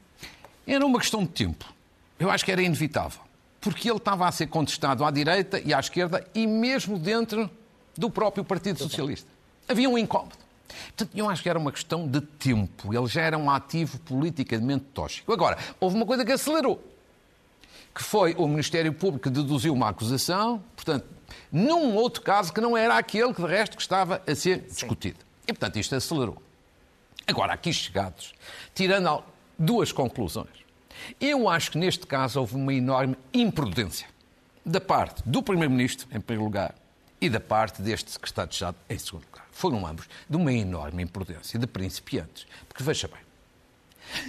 Era 0.66 0.86
uma 0.86 1.00
questão 1.00 1.22
de 1.22 1.30
tempo. 1.30 1.66
Eu 2.20 2.30
acho 2.30 2.44
que 2.44 2.52
era 2.52 2.62
inevitável. 2.62 3.22
Porque 3.60 3.90
ele 3.90 3.98
estava 3.98 4.28
a 4.28 4.32
ser 4.32 4.48
contestado 4.48 5.04
à 5.04 5.12
direita 5.12 5.60
e 5.60 5.74
à 5.74 5.80
esquerda 5.80 6.26
e 6.34 6.46
mesmo 6.46 6.98
dentro 6.98 7.50
do 7.98 8.10
próprio 8.10 8.44
Partido 8.44 8.80
Socialista. 8.80 9.30
Havia 9.68 9.90
um 9.90 9.98
incómodo. 9.98 10.47
Portanto, 10.68 11.10
eu 11.16 11.30
acho 11.30 11.42
que 11.42 11.50
era 11.50 11.58
uma 11.58 11.72
questão 11.72 12.08
de 12.08 12.22
tempo. 12.22 12.94
Ele 12.94 13.08
já 13.08 13.22
era 13.22 13.38
um 13.38 13.50
ativo 13.50 14.00
politicamente 14.00 14.86
tóxico. 14.94 15.32
Agora, 15.32 15.58
houve 15.80 15.96
uma 15.96 16.06
coisa 16.06 16.26
que 16.26 16.32
acelerou, 16.32 16.84
que 17.94 18.04
foi 18.04 18.36
o 18.38 18.48
Ministério 18.48 18.94
Público 18.94 19.24
que 19.24 19.30
deduziu 19.30 19.74
uma 19.74 19.90
acusação, 19.90 20.64
portanto, 20.76 21.06
num 21.52 21.96
outro 21.96 22.22
caso 22.22 22.54
que 22.54 22.62
não 22.62 22.78
era 22.78 22.98
aquele 22.98 23.34
que, 23.34 23.42
de 23.42 23.48
resto, 23.48 23.76
que 23.76 23.82
estava 23.82 24.22
a 24.26 24.36
ser 24.36 24.62
Sim. 24.62 24.68
discutido. 24.68 25.20
E, 25.44 25.54
portanto, 25.54 25.78
isto 25.78 25.96
acelerou. 25.96 26.42
Agora, 27.26 27.54
aqui 27.54 27.74
chegados, 27.74 28.34
tirando 28.74 29.24
duas 29.58 29.92
conclusões. 29.92 30.66
Eu 31.20 31.48
acho 31.48 31.72
que 31.72 31.78
neste 31.78 32.06
caso 32.06 32.40
houve 32.40 32.56
uma 32.56 32.74
enorme 32.74 33.18
imprudência 33.34 34.08
da 34.66 34.82
parte 34.82 35.22
do 35.26 35.42
Primeiro-Ministro, 35.42 36.08
em 36.12 36.20
primeiro 36.20 36.46
lugar, 36.46 36.76
e 37.20 37.30
da 37.30 37.40
parte 37.40 37.82
deste 37.82 38.12
Secretário 38.12 38.50
de 38.50 38.56
Estado, 38.56 38.78
em 38.90 38.98
segundo 38.98 39.26
lugar 39.26 39.47
foram 39.58 39.86
ambos 39.88 40.08
de 40.30 40.38
uma 40.38 40.54
enorme 40.54 41.02
imprudência, 41.02 41.58
de 41.58 41.66
principiantes. 41.66 42.46
Porque 42.68 42.84
veja 42.84 43.08
bem, 43.08 43.20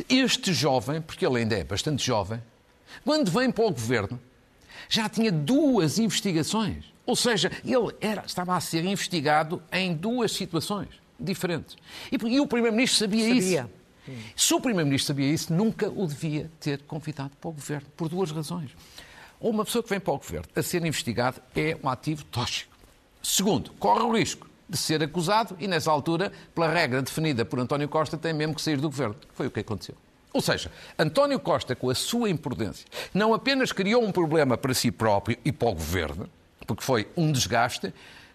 este 0.08 0.54
jovem, 0.54 1.02
porque 1.02 1.26
ele 1.26 1.40
ainda 1.40 1.56
é 1.56 1.62
bastante 1.62 2.04
jovem, 2.04 2.42
quando 3.04 3.30
vem 3.30 3.50
para 3.50 3.66
o 3.66 3.70
governo, 3.70 4.18
já 4.88 5.06
tinha 5.06 5.30
duas 5.30 5.98
investigações. 5.98 6.86
Ou 7.04 7.14
seja, 7.14 7.50
ele 7.62 7.94
era, 8.00 8.24
estava 8.24 8.56
a 8.56 8.60
ser 8.60 8.84
investigado 8.84 9.62
em 9.70 9.94
duas 9.94 10.32
situações 10.32 10.88
diferentes. 11.20 11.76
E, 12.10 12.16
e 12.16 12.40
o 12.40 12.46
Primeiro-Ministro 12.46 12.98
sabia, 12.98 13.28
sabia, 13.28 13.70
isso. 14.06 14.24
Se 14.34 14.54
o 14.54 14.60
Primeiro-Ministro 14.60 15.08
sabia 15.08 15.30
isso, 15.30 15.52
nunca 15.52 15.90
o 15.90 16.06
devia 16.06 16.50
ter 16.58 16.80
convidado 16.82 17.32
para 17.38 17.50
o 17.50 17.52
governo, 17.52 17.88
por 17.96 18.08
duas 18.08 18.30
razões. 18.30 18.70
Ou 19.38 19.50
uma 19.50 19.64
pessoa 19.64 19.82
que 19.82 19.90
vem 19.90 20.00
para 20.00 20.14
o 20.14 20.18
governo 20.18 20.46
a 20.56 20.62
ser 20.62 20.84
investigado 20.84 21.40
é 21.54 21.76
um 21.82 21.88
ativo 21.88 22.24
tóxico. 22.24 22.74
Segundo, 23.22 23.70
corre 23.72 24.02
o 24.02 24.16
risco 24.16 24.47
de 24.68 24.76
ser 24.76 25.02
acusado 25.02 25.56
e, 25.58 25.66
nessa 25.66 25.90
altura, 25.90 26.30
pela 26.54 26.68
regra 26.68 27.00
definida 27.00 27.44
por 27.44 27.58
António 27.58 27.88
Costa, 27.88 28.16
tem 28.16 28.32
mesmo 28.32 28.54
que 28.54 28.62
sair 28.62 28.76
do 28.76 28.88
governo. 28.88 29.16
Foi 29.32 29.46
o 29.46 29.50
que 29.50 29.60
aconteceu. 29.60 29.94
Ou 30.32 30.42
seja, 30.42 30.70
António 30.98 31.40
Costa, 31.40 31.74
com 31.74 31.88
a 31.88 31.94
sua 31.94 32.28
imprudência, 32.28 32.86
não 33.14 33.32
apenas 33.32 33.72
criou 33.72 34.04
um 34.04 34.12
problema 34.12 34.58
para 34.58 34.74
si 34.74 34.90
próprio 34.90 35.38
e 35.44 35.50
para 35.50 35.68
o 35.68 35.72
governo, 35.72 36.28
porque 36.66 36.82
foi 36.82 37.08
um 37.16 37.32
desgaste, 37.32 37.92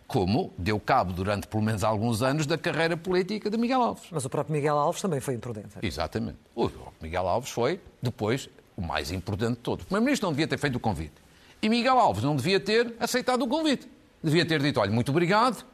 como 0.07 0.51
deu 0.57 0.79
cabo 0.79 1.13
durante 1.13 1.47
pelo 1.47 1.63
menos 1.63 1.83
alguns 1.83 2.21
anos 2.21 2.45
da 2.45 2.57
carreira 2.57 2.97
política 2.97 3.49
de 3.49 3.57
Miguel 3.57 3.81
Alves. 3.81 4.03
Mas 4.11 4.25
o 4.25 4.29
próprio 4.29 4.55
Miguel 4.55 4.77
Alves 4.77 5.01
também 5.01 5.19
foi 5.19 5.35
imprudente. 5.35 5.69
Exatamente. 5.81 6.37
O 6.55 6.69
Miguel 7.01 7.27
Alves 7.27 7.51
foi, 7.51 7.79
depois, 8.01 8.49
o 8.75 8.81
mais 8.81 9.11
importante 9.11 9.57
de 9.57 9.61
todos. 9.61 9.83
O 9.83 9.87
Primeiro-Ministro 9.87 10.27
não 10.27 10.33
devia 10.33 10.47
ter 10.47 10.57
feito 10.57 10.75
o 10.75 10.79
convite. 10.79 11.13
E 11.61 11.69
Miguel 11.69 11.97
Alves 11.97 12.23
não 12.23 12.35
devia 12.35 12.59
ter 12.59 12.93
aceitado 12.99 13.43
o 13.43 13.47
convite. 13.47 13.87
Devia 14.21 14.45
ter 14.45 14.61
dito, 14.61 14.79
olha, 14.79 14.91
muito 14.91 15.09
obrigado, 15.09 15.65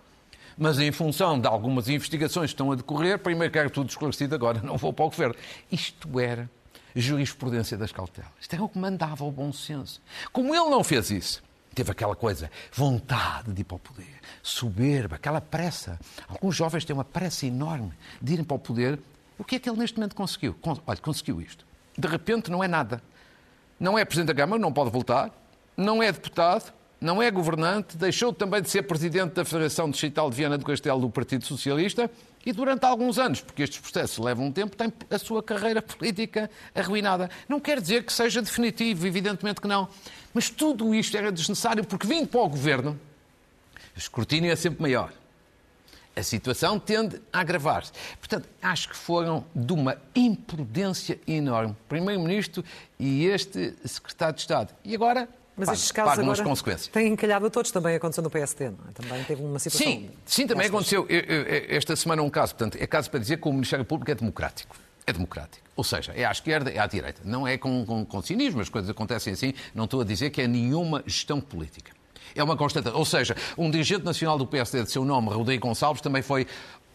mas 0.59 0.77
em 0.77 0.91
função 0.91 1.39
de 1.39 1.47
algumas 1.47 1.87
investigações 1.87 2.49
que 2.49 2.53
estão 2.53 2.69
a 2.73 2.75
decorrer, 2.75 3.17
primeiro 3.17 3.51
quero 3.51 3.69
tudo 3.69 3.89
esclarecido, 3.89 4.35
agora 4.35 4.59
não 4.61 4.77
vou 4.77 4.91
para 4.91 5.05
o 5.05 5.09
governo. 5.09 5.33
Isto 5.71 6.19
era 6.19 6.49
jurisprudência 6.93 7.77
das 7.77 7.93
cautelas. 7.93 8.29
Isto 8.41 8.55
era 8.55 8.63
o 8.63 8.67
que 8.67 8.77
mandava 8.77 9.23
o 9.23 9.31
bom 9.31 9.53
senso. 9.53 10.01
Como 10.33 10.53
ele 10.53 10.69
não 10.69 10.83
fez 10.83 11.09
isso, 11.11 11.41
teve 11.73 11.91
aquela 11.91 12.13
coisa, 12.13 12.51
vontade 12.73 13.53
de 13.53 13.61
ir 13.61 13.63
para 13.63 13.77
o 13.77 13.79
poder, 13.79 14.19
soberba, 14.43 15.15
aquela 15.15 15.39
pressa. 15.39 15.97
Alguns 16.27 16.57
jovens 16.57 16.83
têm 16.83 16.93
uma 16.93 17.05
pressa 17.05 17.45
enorme 17.45 17.93
de 18.21 18.33
irem 18.33 18.43
para 18.43 18.55
o 18.55 18.59
poder. 18.59 18.99
O 19.37 19.45
que 19.45 19.55
é 19.55 19.59
que 19.59 19.69
ele 19.69 19.79
neste 19.79 19.97
momento 19.97 20.13
conseguiu? 20.13 20.57
Olha, 20.85 20.97
conseguiu 20.97 21.39
isto. 21.39 21.65
De 21.97 22.07
repente 22.07 22.51
não 22.51 22.61
é 22.61 22.67
nada. 22.67 23.01
Não 23.79 23.97
é 23.97 24.03
Presidente 24.03 24.27
da 24.27 24.35
Câmara, 24.35 24.61
não 24.61 24.73
pode 24.73 24.89
voltar. 24.89 25.31
Não 25.77 26.03
é 26.03 26.11
deputado, 26.11 26.73
não 27.01 27.21
é 27.21 27.31
governante, 27.31 27.95
deixou 27.95 28.33
também 28.33 28.61
de 28.61 28.69
ser 28.69 28.83
presidente 28.83 29.33
da 29.33 29.45
Federação 29.45 29.89
Digital 29.89 30.29
de 30.29 30.35
Viana 30.35 30.57
do 30.57 30.65
Castelo 30.65 30.99
do 30.99 31.09
Partido 31.09 31.45
Socialista 31.45 32.11
e 32.45 32.51
durante 32.51 32.85
alguns 32.85 33.17
anos, 33.17 33.41
porque 33.41 33.63
estes 33.63 33.79
processos 33.79 34.17
levam 34.17 34.47
um 34.47 34.51
tempo, 34.51 34.75
tem 34.75 34.91
a 35.09 35.17
sua 35.17 35.41
carreira 35.41 35.81
política 35.81 36.49
arruinada. 36.75 37.29
Não 37.47 37.59
quer 37.59 37.79
dizer 37.79 38.03
que 38.03 38.11
seja 38.11 38.41
definitivo, 38.41 39.07
evidentemente 39.07 39.61
que 39.61 39.67
não. 39.67 39.87
Mas 40.33 40.49
tudo 40.49 40.93
isto 40.93 41.15
era 41.15 41.31
desnecessário 41.31 41.85
porque 41.85 42.05
vindo 42.05 42.27
para 42.27 42.41
o 42.41 42.49
governo, 42.49 42.99
o 43.95 43.99
escrutínio 43.99 44.51
é 44.51 44.55
sempre 44.55 44.81
maior. 44.81 45.13
A 46.15 46.23
situação 46.23 46.77
tende 46.77 47.21
a 47.31 47.39
agravar-se. 47.39 47.93
Portanto, 48.19 48.49
acho 48.61 48.89
que 48.89 48.95
foram 48.95 49.45
de 49.55 49.71
uma 49.71 49.97
imprudência 50.13 51.17
enorme. 51.25 51.75
Primeiro-Ministro 51.87 52.63
e 52.99 53.25
este 53.25 53.73
Secretário 53.85 54.35
de 54.35 54.41
Estado. 54.41 54.73
E 54.83 54.93
agora 54.93 55.29
mas 55.59 55.69
estes 55.69 55.91
casos 55.91 56.19
agora 56.19 56.43
consequências. 56.43 56.87
têm 56.87 57.13
encalhado 57.13 57.45
a 57.45 57.49
todos, 57.49 57.71
também 57.71 57.95
aconteceu 57.95 58.23
no 58.23 58.29
PSD, 58.29 58.69
não 58.69 58.77
é? 58.89 58.91
Também 58.93 59.23
teve 59.23 59.43
uma 59.43 59.59
situação... 59.59 59.87
Sim, 59.87 60.09
sim 60.25 60.47
também 60.47 60.67
aconteceu. 60.67 61.05
Esta 61.09 61.95
semana 61.95 62.23
um 62.23 62.29
caso, 62.29 62.55
portanto, 62.55 62.81
é 62.81 62.87
caso 62.87 63.09
para 63.11 63.19
dizer 63.19 63.37
que 63.37 63.47
o 63.47 63.51
Ministério 63.51 63.85
Público 63.85 64.09
é 64.11 64.15
democrático. 64.15 64.75
É 65.05 65.13
democrático. 65.13 65.67
Ou 65.75 65.83
seja, 65.83 66.13
é 66.15 66.25
à 66.25 66.31
esquerda, 66.31 66.69
é 66.69 66.77
à 66.77 66.85
direita. 66.85 67.21
Não 67.23 67.47
é 67.47 67.57
com, 67.57 67.85
com, 67.85 68.05
com 68.05 68.21
cinismo, 68.21 68.61
as 68.61 68.69
coisas 68.69 68.89
acontecem 68.89 69.33
assim. 69.33 69.53
Não 69.73 69.85
estou 69.85 70.01
a 70.01 70.03
dizer 70.03 70.29
que 70.29 70.41
é 70.41 70.47
nenhuma 70.47 71.03
gestão 71.05 71.39
política. 71.41 71.91
É 72.35 72.43
uma 72.43 72.55
constatação. 72.55 72.97
Ou 72.97 73.05
seja, 73.05 73.35
um 73.57 73.71
dirigente 73.71 74.05
nacional 74.05 74.37
do 74.37 74.45
PSD 74.45 74.83
de 74.83 74.91
seu 74.91 75.03
nome, 75.03 75.29
Rodrigo 75.29 75.67
Gonçalves, 75.67 76.01
também 76.01 76.21
foi 76.21 76.45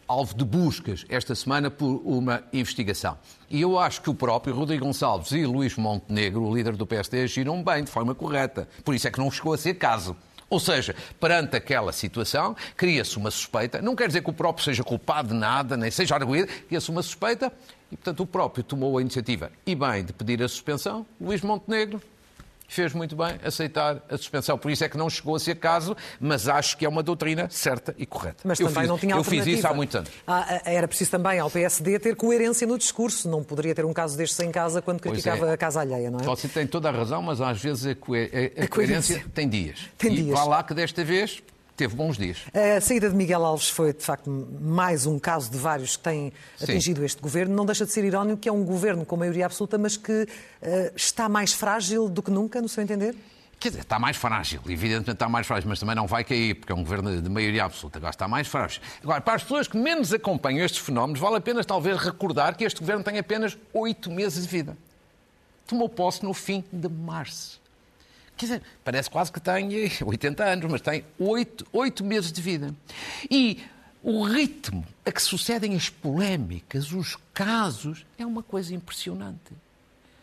alvo 0.07 0.35
de 0.35 0.43
buscas 0.43 1.05
esta 1.09 1.33
semana 1.35 1.69
por 1.69 2.01
uma 2.05 2.43
investigação. 2.53 3.17
E 3.49 3.61
eu 3.61 3.77
acho 3.79 4.01
que 4.01 4.09
o 4.09 4.13
próprio 4.13 4.55
Rodrigo 4.55 4.85
Gonçalves 4.85 5.31
e 5.31 5.45
Luís 5.45 5.75
Montenegro, 5.75 6.43
o 6.43 6.55
líder 6.55 6.75
do 6.75 6.85
PSD, 6.85 7.23
agiram 7.23 7.63
bem, 7.63 7.83
de 7.83 7.91
forma 7.91 8.13
correta. 8.13 8.67
Por 8.83 8.93
isso 8.93 9.07
é 9.07 9.11
que 9.11 9.19
não 9.19 9.31
chegou 9.31 9.53
a 9.53 9.57
ser 9.57 9.75
caso. 9.75 10.15
Ou 10.49 10.59
seja, 10.59 10.95
perante 11.19 11.55
aquela 11.55 11.91
situação, 11.91 12.55
cria-se 12.77 13.17
uma 13.17 13.31
suspeita. 13.31 13.81
Não 13.81 13.95
quer 13.95 14.07
dizer 14.07 14.21
que 14.21 14.29
o 14.29 14.33
próprio 14.33 14.63
seja 14.63 14.83
culpado 14.83 15.29
de 15.29 15.33
nada, 15.33 15.75
nem 15.75 15.89
seja 15.89 16.15
arguído, 16.15 16.51
cria-se 16.67 16.89
uma 16.89 17.01
suspeita 17.01 17.51
e, 17.91 17.97
portanto, 17.97 18.21
o 18.21 18.27
próprio 18.27 18.63
tomou 18.63 18.97
a 18.97 19.01
iniciativa 19.01 19.51
e 19.65 19.73
bem 19.73 20.05
de 20.05 20.13
pedir 20.13 20.41
a 20.43 20.47
suspensão. 20.47 21.05
Luís 21.19 21.41
Montenegro 21.41 22.01
fez 22.67 22.93
muito 22.93 23.15
bem 23.15 23.39
aceitar 23.43 24.01
a 24.09 24.17
suspensão. 24.17 24.57
Por 24.57 24.71
isso 24.71 24.83
é 24.83 24.89
que 24.89 24.97
não 24.97 25.09
chegou 25.09 25.35
a 25.35 25.39
ser 25.39 25.55
caso, 25.55 25.95
mas 26.19 26.47
acho 26.47 26.77
que 26.77 26.85
é 26.85 26.89
uma 26.89 27.03
doutrina 27.03 27.47
certa 27.49 27.95
e 27.97 28.05
correta. 28.05 28.37
Mas 28.43 28.59
eu 28.59 28.67
também 28.67 28.83
fiz, 28.83 28.89
não 28.89 28.97
tinha 28.97 29.15
Eu 29.15 29.23
fiz 29.23 29.45
isso 29.45 29.67
há 29.67 29.73
muitos 29.73 29.95
anos. 29.95 30.09
Ah, 30.27 30.61
era 30.65 30.87
preciso 30.87 31.11
também 31.11 31.39
ao 31.39 31.49
PSD 31.49 31.99
ter 31.99 32.15
coerência 32.15 32.67
no 32.67 32.77
discurso. 32.77 33.29
Não 33.29 33.43
poderia 33.43 33.73
ter 33.73 33.85
um 33.85 33.93
caso 33.93 34.17
destes 34.17 34.39
em 34.39 34.51
casa 34.51 34.81
quando 34.81 34.99
criticava 34.99 35.49
é. 35.49 35.53
a 35.53 35.57
casa 35.57 35.81
alheia, 35.81 36.09
não 36.09 36.19
é? 36.19 36.23
Você 36.23 36.47
tem 36.47 36.67
toda 36.67 36.89
a 36.89 36.91
razão, 36.91 37.21
mas 37.21 37.41
às 37.41 37.61
vezes 37.61 37.85
a, 37.85 37.95
coer 37.95 38.31
a, 38.57 38.61
a, 38.61 38.65
a 38.65 38.67
coerência 38.67 39.23
tem 39.33 39.47
dias. 39.47 39.89
Tem 39.97 40.13
e 40.13 40.23
dias. 40.23 40.37
vá 40.39 40.45
lá 40.45 40.63
que 40.63 40.73
desta 40.73 41.03
vez 41.03 41.41
teve 41.75 41.95
bons 41.95 42.17
dias. 42.17 42.39
A 42.53 42.79
saída 42.81 43.09
de 43.09 43.15
Miguel 43.15 43.43
Alves 43.43 43.69
foi, 43.69 43.93
de 43.93 44.03
facto, 44.03 44.29
mais 44.61 45.05
um 45.05 45.19
caso 45.19 45.51
de 45.51 45.57
vários 45.57 45.95
que 45.95 46.03
têm 46.03 46.33
atingido 46.61 46.99
Sim. 46.99 47.05
este 47.05 47.21
governo. 47.21 47.55
Não 47.55 47.65
deixa 47.65 47.85
de 47.85 47.91
ser 47.91 48.03
irónico 48.03 48.37
que 48.37 48.49
é 48.49 48.51
um 48.51 48.63
governo 48.63 49.05
com 49.05 49.17
maioria 49.17 49.45
absoluta, 49.45 49.77
mas 49.77 49.97
que 49.97 50.23
uh, 50.23 50.27
está 50.95 51.27
mais 51.27 51.53
frágil 51.53 52.09
do 52.09 52.21
que 52.21 52.31
nunca, 52.31 52.61
no 52.61 52.69
seu 52.69 52.83
entender? 52.83 53.15
Quer 53.59 53.69
dizer, 53.69 53.81
está 53.81 53.97
mais 53.97 54.17
frágil, 54.17 54.61
evidentemente 54.67 55.13
está 55.13 55.29
mais 55.29 55.47
frágil, 55.47 55.69
mas 55.69 55.79
também 55.79 55.95
não 55.95 56.05
vai 56.05 56.23
cair, 56.23 56.55
porque 56.55 56.71
é 56.71 56.75
um 56.75 56.83
governo 56.83 57.21
de 57.21 57.29
maioria 57.29 57.63
absoluta, 57.63 57.97
agora 57.97 58.11
está 58.11 58.27
mais 58.27 58.47
frágil. 58.47 58.81
Agora, 59.01 59.21
para 59.21 59.35
as 59.35 59.43
pessoas 59.43 59.67
que 59.67 59.77
menos 59.77 60.13
acompanham 60.13 60.63
estes 60.63 60.81
fenómenos, 60.81 61.19
vale 61.19 61.37
a 61.37 61.41
pena 61.41 61.63
talvez 61.63 61.97
recordar 61.97 62.55
que 62.55 62.63
este 62.63 62.79
governo 62.79 63.03
tem 63.03 63.17
apenas 63.17 63.57
oito 63.73 64.11
meses 64.11 64.43
de 64.43 64.49
vida. 64.49 64.77
Tomou 65.65 65.89
posse 65.89 66.23
no 66.23 66.33
fim 66.33 66.63
de 66.71 66.87
março. 66.87 67.59
Quer 68.37 68.45
dizer, 68.45 68.61
parece 68.83 69.09
quase 69.09 69.31
que 69.31 69.39
tem 69.39 69.69
80 70.03 70.43
anos, 70.43 70.71
mas 70.71 70.81
tem 70.81 71.03
8, 71.19 71.65
8 71.71 72.03
meses 72.03 72.31
de 72.31 72.41
vida. 72.41 72.73
E 73.29 73.63
o 74.03 74.23
ritmo 74.23 74.85
a 75.05 75.11
que 75.11 75.21
sucedem 75.21 75.75
as 75.75 75.89
polémicas, 75.89 76.91
os 76.91 77.17
casos, 77.33 78.05
é 78.17 78.25
uma 78.25 78.43
coisa 78.43 78.73
impressionante. 78.73 79.53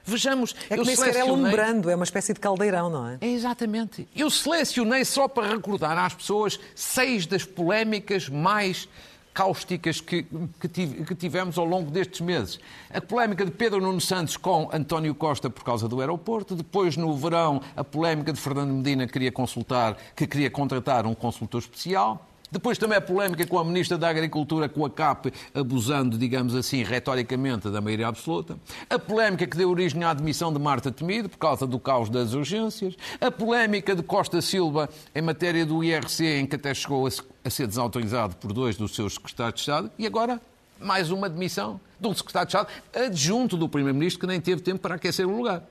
Vejamos. 0.05 0.55
É 0.69 0.77
que 0.77 0.85
nem 0.85 0.97
sequer 0.97 1.17
é 1.17 1.25
lumbrando, 1.25 1.89
é 1.89 1.95
uma 1.95 2.05
espécie 2.05 2.35
de 2.35 2.41
caldeirão, 2.41 2.91
não 2.91 3.09
é? 3.09 3.19
É 3.21 3.29
exatamente. 3.29 4.09
Eu 4.15 4.31
selecionei 4.31 5.05
só 5.05 5.29
para 5.29 5.49
recordar 5.49 5.97
às 5.97 6.15
pessoas 6.15 6.59
seis 6.75 7.25
das 7.25 7.45
polémicas 7.45 8.29
mais 8.29 8.89
cáusticas 9.33 10.01
que, 10.01 10.27
que, 10.61 11.15
tivemos 11.15 11.59
ao 11.59 11.65
longo 11.65 11.91
destes 11.91 12.21
meses. 12.21 12.61
A 12.93 13.01
polémica 13.01 13.45
de 13.45 13.51
Pedro 13.51 13.81
Nuno 13.81 14.01
Santos 14.01 14.37
com 14.37 14.69
António 14.73 15.15
Costa 15.15 15.49
por 15.49 15.65
causa 15.65 15.89
do 15.89 16.01
aeroporto, 16.01 16.55
depois 16.55 16.97
no 16.97 17.17
verão 17.17 17.61
a 17.77 17.83
polémica 17.83 18.33
de 18.33 18.41
Fernando 18.41 18.73
Medina 18.73 19.07
que 19.07 19.13
queria 19.13 19.33
consultar, 19.33 19.97
que 20.15 20.27
queria 20.27 20.51
contratar 20.51 21.07
um 21.07 21.15
consultor 21.15 21.61
especial. 21.61 22.29
Depois 22.53 22.77
também 22.77 22.99
a 22.99 23.01
polémica 23.01 23.47
com 23.47 23.59
a 23.59 23.65
Ministra 23.65 23.97
da 23.97 24.11
Agricultura, 24.11 24.69
com 24.69 24.85
a 24.85 24.91
CAP, 24.91 25.33
abusando, 25.55 26.19
digamos 26.19 26.55
assim, 26.55 26.83
retoricamente 26.83 27.71
da 27.71 27.81
maioria 27.81 28.09
absoluta. 28.09 28.59
A 28.91 28.99
polémica 28.99 29.47
que 29.47 29.57
deu 29.57 29.71
origem 29.71 30.05
à 30.05 30.11
admissão 30.11 30.53
de 30.53 30.59
Marta 30.59 30.93
Temido, 30.93 31.31
por 31.31 31.39
causa 31.39 31.67
do 31.67 31.81
caos 31.81 32.11
das 32.11 32.35
urgências. 32.35 32.95
A 33.19 33.31
polémica 33.31 33.97
de 33.97 34.03
Costa 34.03 34.43
Silva 34.43 34.91
em 35.15 35.23
matéria 35.23 35.65
do 35.65 35.83
IRC, 35.83 36.27
em 36.27 36.47
que 36.47 36.57
até 36.57 36.75
chegou 36.75 37.07
a 37.07 37.51
ser 37.51 37.67
desautorizado 37.67 38.37
por 38.37 38.53
dois 38.53 38.77
dos 38.77 38.95
seus 38.95 39.15
secretários 39.15 39.55
de 39.55 39.61
Estado. 39.63 39.91
E 39.99 40.07
agora, 40.07 40.39
mais 40.79 41.11
uma 41.11 41.29
admissão 41.29 41.81
de 41.99 42.07
um 42.07 42.15
secretário 42.15 42.49
de 42.49 42.55
Estado 42.55 42.69
adjunto 42.95 43.57
do 43.57 43.67
Primeiro-Ministro, 43.67 44.21
que 44.21 44.27
nem 44.27 44.43
teve 44.43 44.61
tempo 44.61 44.81
para 44.81 44.97
aquecer 44.97 45.27
o 45.27 45.35
lugar. 45.35 45.63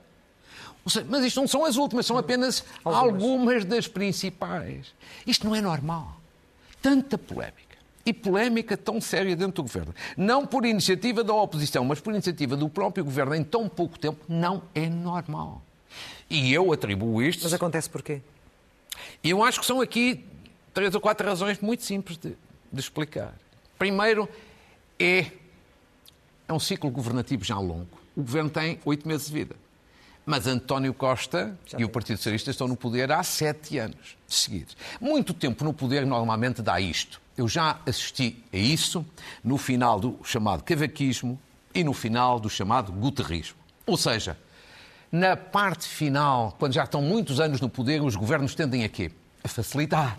Mas 1.08 1.24
isto 1.24 1.40
não 1.40 1.46
são 1.46 1.64
as 1.64 1.76
últimas, 1.76 2.06
são 2.06 2.18
apenas 2.18 2.64
algumas, 2.84 3.22
algumas 3.22 3.64
das 3.64 3.86
principais. 3.86 4.92
Isto 5.24 5.46
não 5.46 5.54
é 5.54 5.60
normal 5.60 6.21
tanta 6.82 7.16
polémica. 7.16 7.62
E 8.04 8.12
polémica 8.12 8.76
tão 8.76 9.00
séria 9.00 9.36
dentro 9.36 9.62
do 9.62 9.62
governo. 9.62 9.94
Não 10.16 10.44
por 10.44 10.66
iniciativa 10.66 11.22
da 11.22 11.32
oposição, 11.32 11.84
mas 11.84 12.00
por 12.00 12.12
iniciativa 12.12 12.56
do 12.56 12.68
próprio 12.68 13.04
governo 13.04 13.34
em 13.34 13.44
tão 13.44 13.68
pouco 13.68 13.96
tempo, 13.96 14.18
não 14.28 14.64
é 14.74 14.88
normal. 14.88 15.62
E 16.28 16.52
eu 16.52 16.72
atribuo 16.72 17.22
isto. 17.22 17.44
Mas 17.44 17.52
acontece 17.52 17.88
porquê? 17.88 18.20
Eu 19.22 19.44
acho 19.44 19.60
que 19.60 19.66
são 19.66 19.80
aqui 19.80 20.24
três 20.74 20.94
ou 20.94 21.00
quatro 21.00 21.26
razões 21.26 21.60
muito 21.60 21.84
simples 21.84 22.18
de, 22.18 22.36
de 22.72 22.80
explicar. 22.80 23.34
Primeiro, 23.78 24.28
é, 24.98 25.26
é 26.48 26.52
um 26.52 26.58
ciclo 26.58 26.90
governativo 26.90 27.44
já 27.44 27.58
longo. 27.58 27.88
O 28.16 28.22
governo 28.22 28.50
tem 28.50 28.80
oito 28.84 29.06
meses 29.06 29.28
de 29.28 29.32
vida. 29.32 29.61
Mas 30.24 30.46
António 30.46 30.94
Costa 30.94 31.58
Já 31.66 31.78
e 31.80 31.84
o 31.84 31.88
Partido 31.88 32.16
Socialista 32.16 32.50
estão 32.50 32.68
no 32.68 32.76
poder 32.76 33.10
há 33.10 33.22
sete 33.22 33.78
anos 33.78 34.16
seguidos. 34.26 34.76
Muito 35.00 35.34
tempo 35.34 35.64
no 35.64 35.72
poder 35.72 36.06
normalmente 36.06 36.62
dá 36.62 36.80
isto. 36.80 37.20
Eu 37.36 37.48
já 37.48 37.80
assisti 37.86 38.42
a 38.52 38.56
isso 38.56 39.04
no 39.42 39.58
final 39.58 39.98
do 39.98 40.18
chamado 40.22 40.62
cavaquismo 40.62 41.40
e 41.74 41.82
no 41.82 41.92
final 41.92 42.38
do 42.38 42.48
chamado 42.48 42.92
guterrismo. 42.92 43.56
Ou 43.86 43.96
seja, 43.96 44.38
na 45.10 45.36
parte 45.36 45.88
final, 45.88 46.54
quando 46.58 46.72
já 46.72 46.84
estão 46.84 47.02
muitos 47.02 47.40
anos 47.40 47.60
no 47.60 47.68
poder, 47.68 48.00
os 48.00 48.14
governos 48.14 48.54
tendem 48.54 48.84
a 48.84 48.88
quê? 48.88 49.10
A 49.42 49.48
facilitar, 49.48 50.16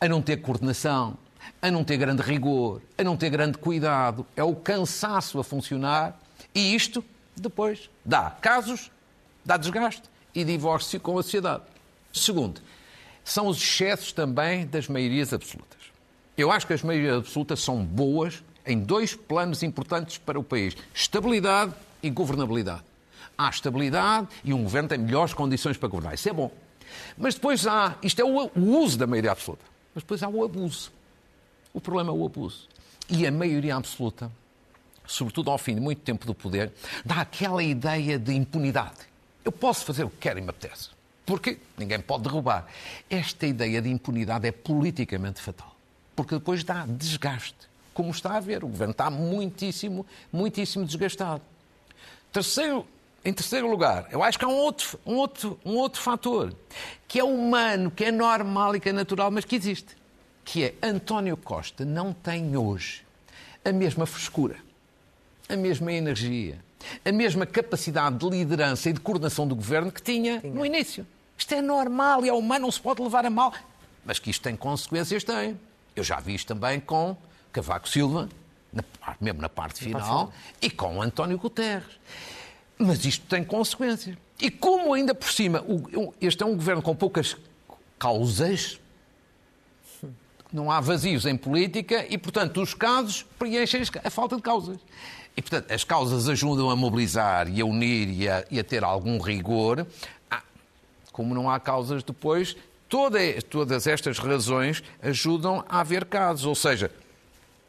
a 0.00 0.08
não 0.08 0.20
ter 0.20 0.38
coordenação, 0.38 1.16
a 1.62 1.70
não 1.70 1.84
ter 1.84 1.96
grande 1.96 2.22
rigor, 2.22 2.82
a 2.98 3.04
não 3.04 3.16
ter 3.16 3.30
grande 3.30 3.56
cuidado. 3.56 4.26
É 4.34 4.42
o 4.42 4.54
cansaço 4.54 5.38
a 5.38 5.44
funcionar 5.44 6.18
e 6.54 6.74
isto 6.74 7.04
depois 7.36 7.88
dá 8.04 8.30
casos 8.30 8.90
dá 9.46 9.56
desgaste 9.56 10.02
e 10.34 10.44
divórcio 10.44 11.00
com 11.00 11.18
a 11.18 11.22
sociedade. 11.22 11.62
Segundo, 12.12 12.60
são 13.24 13.46
os 13.46 13.58
excessos 13.58 14.12
também 14.12 14.66
das 14.66 14.88
maiorias 14.88 15.32
absolutas. 15.32 15.80
Eu 16.36 16.50
acho 16.52 16.66
que 16.66 16.72
as 16.72 16.82
maiorias 16.82 17.18
absolutas 17.18 17.60
são 17.60 17.82
boas 17.82 18.42
em 18.66 18.78
dois 18.78 19.14
planos 19.14 19.62
importantes 19.62 20.18
para 20.18 20.38
o 20.38 20.42
país: 20.42 20.76
estabilidade 20.92 21.72
e 22.02 22.10
governabilidade. 22.10 22.82
Há 23.38 23.48
estabilidade 23.48 24.28
e 24.44 24.52
um 24.52 24.62
governo 24.62 24.88
tem 24.88 24.98
melhores 24.98 25.32
condições 25.32 25.76
para 25.76 25.88
governar. 25.88 26.14
Isso 26.14 26.28
é 26.28 26.32
bom. 26.32 26.50
Mas 27.16 27.34
depois 27.34 27.66
há. 27.66 27.96
Isto 28.02 28.20
é 28.20 28.24
o, 28.24 28.50
uso 28.56 28.98
da 28.98 29.06
maioria 29.06 29.32
absoluta. 29.32 29.64
Mas 29.94 30.02
depois 30.02 30.22
há 30.22 30.28
o 30.28 30.44
abuso. 30.44 30.92
O 31.72 31.80
problema 31.80 32.10
é 32.10 32.14
o 32.14 32.24
abuso. 32.24 32.68
E 33.08 33.26
a 33.26 33.30
maioria 33.30 33.76
absoluta, 33.76 34.30
sobretudo 35.06 35.50
ao 35.50 35.58
fim 35.58 35.74
de 35.74 35.80
muito 35.80 36.00
tempo 36.00 36.26
do 36.26 36.34
poder, 36.34 36.72
dá 37.04 37.20
aquela 37.20 37.62
ideia 37.62 38.18
de 38.18 38.32
impunidade. 38.34 39.15
Eu 39.46 39.52
posso 39.52 39.84
fazer 39.84 40.02
o 40.02 40.10
que 40.10 40.16
quero 40.16 40.40
e 40.40 40.42
me 40.42 40.50
apetece. 40.50 40.88
Porque 41.24 41.60
ninguém 41.78 42.00
pode 42.00 42.24
derrubar. 42.24 42.66
Esta 43.08 43.46
ideia 43.46 43.80
de 43.80 43.88
impunidade 43.88 44.44
é 44.44 44.50
politicamente 44.50 45.40
fatal. 45.40 45.72
Porque 46.16 46.34
depois 46.34 46.64
dá 46.64 46.84
desgaste. 46.84 47.54
Como 47.94 48.10
está 48.10 48.36
a 48.36 48.40
ver, 48.40 48.64
o 48.64 48.66
governo 48.66 48.90
está 48.90 49.08
muitíssimo, 49.08 50.04
muitíssimo 50.32 50.84
desgastado. 50.84 51.42
Terceiro, 52.32 52.84
em 53.24 53.32
terceiro 53.32 53.70
lugar, 53.70 54.08
eu 54.10 54.20
acho 54.20 54.36
que 54.36 54.44
há 54.44 54.48
um 54.48 54.56
outro, 54.56 54.98
um, 55.06 55.14
outro, 55.14 55.60
um 55.64 55.76
outro 55.76 56.02
fator, 56.02 56.52
que 57.06 57.20
é 57.20 57.24
humano, 57.24 57.88
que 57.88 58.04
é 58.04 58.10
normal 58.10 58.74
e 58.74 58.80
que 58.80 58.88
é 58.88 58.92
natural, 58.92 59.30
mas 59.30 59.44
que 59.44 59.54
existe. 59.54 59.96
Que 60.44 60.64
é 60.64 60.74
António 60.82 61.36
Costa 61.36 61.84
não 61.84 62.12
tem 62.12 62.56
hoje 62.56 63.06
a 63.64 63.70
mesma 63.70 64.06
frescura, 64.06 64.56
a 65.48 65.54
mesma 65.54 65.92
energia, 65.92 66.65
a 67.04 67.12
mesma 67.12 67.46
capacidade 67.46 68.16
de 68.16 68.28
liderança 68.28 68.90
e 68.90 68.92
de 68.92 69.00
coordenação 69.00 69.46
do 69.46 69.54
governo 69.54 69.90
que 69.90 70.02
tinha, 70.02 70.40
tinha. 70.40 70.52
no 70.52 70.64
início. 70.64 71.06
Isto 71.36 71.54
é 71.54 71.62
normal 71.62 72.24
e 72.24 72.28
é 72.28 72.32
humano, 72.32 72.62
não 72.62 72.72
se 72.72 72.80
pode 72.80 73.02
levar 73.02 73.26
a 73.26 73.30
mal. 73.30 73.52
Mas 74.04 74.18
que 74.18 74.30
isto 74.30 74.42
tem 74.42 74.56
consequências, 74.56 75.24
tem. 75.24 75.58
Eu 75.94 76.04
já 76.04 76.20
vi 76.20 76.34
isto 76.34 76.46
também 76.46 76.80
com 76.80 77.16
Cavaco 77.52 77.88
Silva, 77.88 78.28
na, 78.72 78.84
mesmo 79.20 79.40
na 79.40 79.48
parte 79.48 79.80
final, 79.82 80.32
e 80.60 80.70
com 80.70 81.02
António 81.02 81.38
Guterres. 81.38 81.98
Mas 82.78 83.04
isto 83.04 83.26
tem 83.26 83.42
consequências. 83.42 84.16
E 84.40 84.50
como 84.50 84.92
ainda 84.92 85.14
por 85.14 85.32
cima, 85.32 85.64
este 86.20 86.42
é 86.42 86.46
um 86.46 86.54
governo 86.54 86.82
com 86.82 86.94
poucas 86.94 87.36
causas, 87.98 88.78
não 90.52 90.70
há 90.70 90.80
vazios 90.80 91.26
em 91.26 91.36
política 91.36 92.06
e, 92.08 92.16
portanto, 92.16 92.62
os 92.62 92.74
casos 92.74 93.24
preenchem 93.38 93.82
a 94.02 94.10
falta 94.10 94.36
de 94.36 94.42
causas. 94.42 94.78
E, 95.36 95.42
portanto, 95.42 95.70
as 95.70 95.84
causas 95.84 96.28
ajudam 96.28 96.70
a 96.70 96.76
mobilizar 96.76 97.48
e 97.48 97.60
a 97.60 97.66
unir 97.66 98.08
e 98.08 98.28
a, 98.28 98.44
e 98.50 98.58
a 98.58 98.64
ter 98.64 98.82
algum 98.82 99.20
rigor. 99.20 99.86
Ah, 100.30 100.42
como 101.12 101.34
não 101.34 101.50
há 101.50 101.60
causas 101.60 102.02
depois, 102.02 102.56
toda, 102.88 103.18
todas 103.42 103.86
estas 103.86 104.18
razões 104.18 104.82
ajudam 105.02 105.64
a 105.68 105.80
haver 105.80 106.06
casos. 106.06 106.46
Ou 106.46 106.54
seja, 106.54 106.90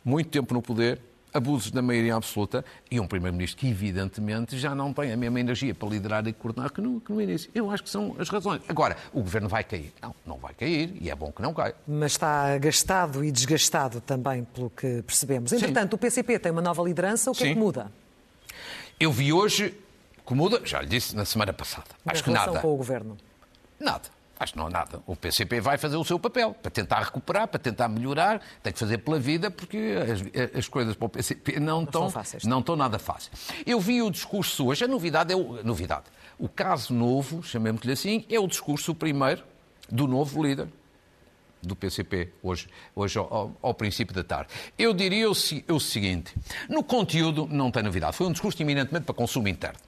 muito 0.04 0.30
tempo 0.30 0.54
no 0.54 0.62
poder, 0.62 1.02
abusos 1.34 1.72
da 1.72 1.82
maioria 1.82 2.16
absoluta 2.16 2.64
e 2.90 3.00
um 3.00 3.08
Primeiro-Ministro 3.08 3.60
que, 3.60 3.68
evidentemente, 3.68 4.58
já 4.58 4.74
não 4.74 4.94
tem 4.94 5.12
a 5.12 5.18
mesma 5.18 5.40
energia 5.40 5.74
para 5.76 5.90
liderar 5.90 6.28
e 6.28 6.34
coordenar 6.34 6.72
que 6.72 6.82
no, 6.82 7.00
que 7.00 7.12
no, 7.12 7.22
início. 7.22 7.50
Eu 7.54 7.70
acho 7.70 7.84
que 7.84 7.90
são 7.90 8.16
as 8.18 8.30
razões. 8.30 8.62
Agora, 8.68 8.98
o 9.14 9.22
Governo 9.22 9.48
vai 9.48 9.64
cair. 9.64 9.94
Não, 10.02 10.16
não 10.26 10.38
vai 10.38 10.54
cair 10.54 10.96
e 11.00 11.10
é 11.10 11.16
bom 11.16 11.32
que 11.32 11.42
não 11.42 11.54
caia. 11.54 11.76
Mas 11.88 12.14
está 12.14 12.58
gastado 12.58 13.24
e 13.24 13.32
desgastado 13.32 14.02
também, 14.02 14.44
pelo 14.44 14.70
que 14.70 15.02
percebemos. 15.04 15.52
Entretanto, 15.54 15.92
Sim. 15.92 15.96
o 15.96 15.98
PCP 15.98 16.40
tem 16.40 16.52
uma 16.52 16.62
nova 16.62 16.82
liderança. 16.84 17.32
O 17.32 17.34
que 17.34 17.44
Sim. 17.44 17.50
é 17.52 17.54
que 17.54 17.60
muda? 17.60 17.92
Eu 19.00 19.12
vi 19.12 19.32
hoje 19.32 19.78
que 20.26 20.34
muda, 20.34 20.62
já 20.66 20.82
lhe 20.82 20.88
disse 20.88 21.16
na 21.16 21.24
semana 21.24 21.54
passada. 21.54 21.88
acho 22.06 22.24
que 22.24 22.32
nada. 22.32 22.60
com 22.60 22.74
o 22.74 22.76
Governo? 22.76 23.18
Nada. 23.80 24.17
Acho 24.40 24.54
que 24.54 24.60
não 24.60 24.68
há 24.68 24.70
nada. 24.70 25.02
O 25.06 25.16
PCP 25.16 25.60
vai 25.60 25.78
fazer 25.78 25.98
o 25.98 26.04
seu 26.04 26.20
papel 26.20 26.54
para 26.54 26.70
tentar 26.70 27.00
recuperar, 27.00 27.48
para 27.48 27.60
tentar 27.60 27.88
melhorar, 27.88 28.42
tem 28.62 28.72
que 28.72 28.80
fazer 28.80 29.00
pela 29.00 29.20
vida, 29.20 29.50
porque 29.50 29.96
as, 30.02 30.58
as 30.58 30.68
coisas 30.68 30.96
para 30.96 31.06
o 31.06 31.10
PCP 31.10 31.60
não, 31.60 31.78
não 31.78 31.84
estão, 31.84 32.10
fáceis, 32.10 32.44
não 32.44 32.60
estão 32.60 32.76
nada 32.76 33.00
fáceis. 33.00 33.32
Eu 33.66 33.80
vi 33.80 34.02
o 34.02 34.12
discurso 34.12 34.68
hoje, 34.68 34.86
a 34.86 34.88
novidade 34.88 35.34
é 35.34 35.36
o, 35.36 35.64
novidade. 35.64 36.06
O 36.38 36.48
caso 36.48 36.94
novo, 36.94 37.42
chamemos-lhe 37.42 37.92
assim, 37.92 38.26
é 38.30 38.40
o 38.40 38.48
discurso 38.48 38.94
primeiro 38.94 39.44
do 39.90 40.08
novo 40.08 40.44
líder 40.44 40.68
do 41.64 41.76
PCP 41.76 42.32
hoje, 42.44 42.68
hoje 42.96 43.18
ao, 43.18 43.52
ao, 43.62 43.74
princípio 43.74 44.14
da 44.14 44.24
tarde. 44.24 44.54
Eu 44.78 44.94
diria 44.94 45.28
o, 45.28 45.32
o 45.32 45.80
seguinte: 45.80 46.36
no 46.70 46.84
conteúdo 46.84 47.48
não 47.50 47.72
tem 47.72 47.82
novidade. 47.82 48.16
Foi 48.16 48.28
um 48.28 48.32
discurso 48.32 48.62
eminentemente 48.62 49.06
para 49.06 49.16
consumo 49.16 49.48
interno 49.48 49.80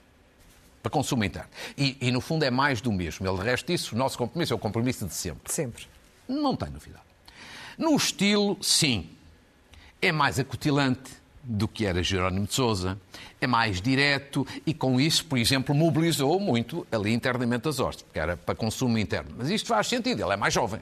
para 0.81 0.89
consumo 0.89 1.23
interno. 1.23 1.49
E, 1.77 1.97
e, 1.99 2.11
no 2.11 2.21
fundo, 2.21 2.43
é 2.43 2.51
mais 2.51 2.81
do 2.81 2.91
mesmo. 2.91 3.27
Ele, 3.27 3.37
de 3.37 3.43
resto 3.43 3.67
disso, 3.67 3.95
o 3.95 3.97
nosso 3.97 4.17
compromisso 4.17 4.53
é 4.53 4.55
o 4.55 4.59
compromisso 4.59 5.05
de 5.05 5.13
sempre. 5.13 5.51
Sempre. 5.51 5.87
Não 6.27 6.55
tem 6.55 6.69
novidade. 6.69 7.03
No 7.77 7.95
estilo, 7.95 8.57
sim. 8.61 9.09
É 10.01 10.11
mais 10.11 10.39
acutilante 10.39 11.19
do 11.43 11.67
que 11.67 11.85
era 11.85 12.03
Jerónimo 12.03 12.45
de 12.45 12.53
Sousa, 12.53 12.99
é 13.41 13.47
mais 13.47 13.81
direto 13.81 14.45
e, 14.65 14.73
com 14.73 14.99
isso, 14.99 15.25
por 15.25 15.37
exemplo, 15.37 15.73
mobilizou 15.73 16.39
muito 16.39 16.85
ali 16.91 17.13
internamente 17.13 17.67
as 17.67 17.79
hostes, 17.79 18.03
porque 18.03 18.19
era 18.19 18.37
para 18.37 18.53
consumo 18.53 18.97
interno. 18.97 19.31
Mas 19.37 19.49
isto 19.49 19.67
faz 19.67 19.87
sentido, 19.87 20.21
ele 20.21 20.33
é 20.33 20.37
mais 20.37 20.53
jovem, 20.53 20.81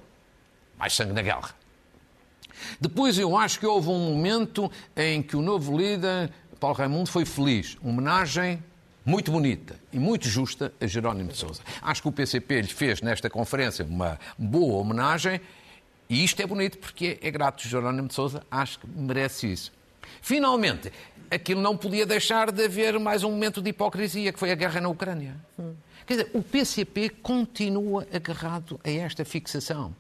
mais 0.78 0.94
sangue 0.94 1.14
na 1.14 1.22
guerra. 1.22 1.56
Depois, 2.82 3.18
eu 3.18 3.38
acho 3.38 3.60
que 3.60 3.66
houve 3.66 3.90
um 3.90 4.12
momento 4.12 4.72
em 4.96 5.22
que 5.22 5.38
o 5.38 5.42
novo 5.42 5.78
líder, 5.78 6.32
Paulo 6.60 6.76
Raimundo, 6.76 7.10
foi 7.10 7.26
feliz. 7.26 7.78
Homenagem 7.84 8.62
muito 9.08 9.32
bonita 9.32 9.80
e 9.94 9.98
muito 9.98 10.28
justa 10.28 10.74
a 10.82 10.86
Jerónimo 10.86 11.32
de 11.32 11.38
Sousa. 11.38 11.62
Acho 11.82 12.02
que 12.02 12.10
o 12.10 12.12
PCP 12.12 12.62
lhe 12.62 12.68
fez 12.68 13.02
nesta 13.02 13.30
conferência 13.30 13.86
uma 13.86 14.20
boa 14.38 14.82
homenagem 14.82 15.40
e 16.10 16.26
isto 16.26 16.42
é 16.42 16.46
bonito 16.46 16.78
porque 16.78 17.18
é, 17.22 17.30
é 17.30 17.32
grato. 17.32 17.66
Jerónimo 17.66 18.10
de 18.10 18.14
Sousa 18.14 18.44
acho 18.52 18.80
que 18.80 18.88
merece 18.88 19.50
isso. 19.50 19.72
Finalmente, 20.22 20.92
aquilo 21.32 21.62
não 21.62 21.78
podia 21.78 22.06
deixar 22.06 22.52
de 22.52 22.66
haver 22.66 23.00
mais 23.00 23.24
um 23.24 23.32
momento 23.32 23.62
de 23.62 23.70
hipocrisia, 23.70 24.34
que 24.34 24.40
foi 24.40 24.52
a 24.52 24.56
guerra 24.56 24.82
na 24.82 24.90
Ucrânia. 24.90 25.38
Hum. 25.58 25.74
Quer 26.06 26.18
dizer, 26.18 26.32
o 26.34 26.44
PCP 26.44 27.08
continua 27.10 28.06
agarrado 28.14 28.78
a 28.84 28.90
esta 28.90 29.24
fixação. 29.24 29.96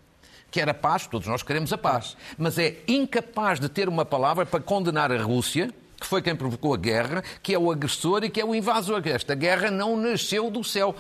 Que 0.51 0.59
era 0.59 0.73
paz, 0.73 1.07
todos 1.07 1.29
nós 1.29 1.43
queremos 1.43 1.71
a 1.71 1.77
paz, 1.77 2.17
mas 2.37 2.57
é 2.57 2.77
incapaz 2.85 3.57
de 3.57 3.69
ter 3.69 3.87
uma 3.87 4.03
palavra 4.03 4.45
para 4.45 4.59
condenar 4.59 5.13
a 5.13 5.21
Rússia, 5.21 5.73
que 6.07 6.09
foi 6.09 6.21
quem 6.21 6.35
provocou 6.35 6.73
a 6.73 6.77
guerra, 6.77 7.21
que 7.43 7.53
é 7.53 7.59
o 7.59 7.69
agressor 7.69 8.23
e 8.23 8.29
que 8.29 8.39
é 8.39 8.45
o 8.45 8.55
invasor. 8.55 9.05
Esta 9.05 9.35
guerra 9.35 9.69
não 9.69 9.97
nasceu 9.97 10.49
do 10.49 10.63
céu. 10.63 10.95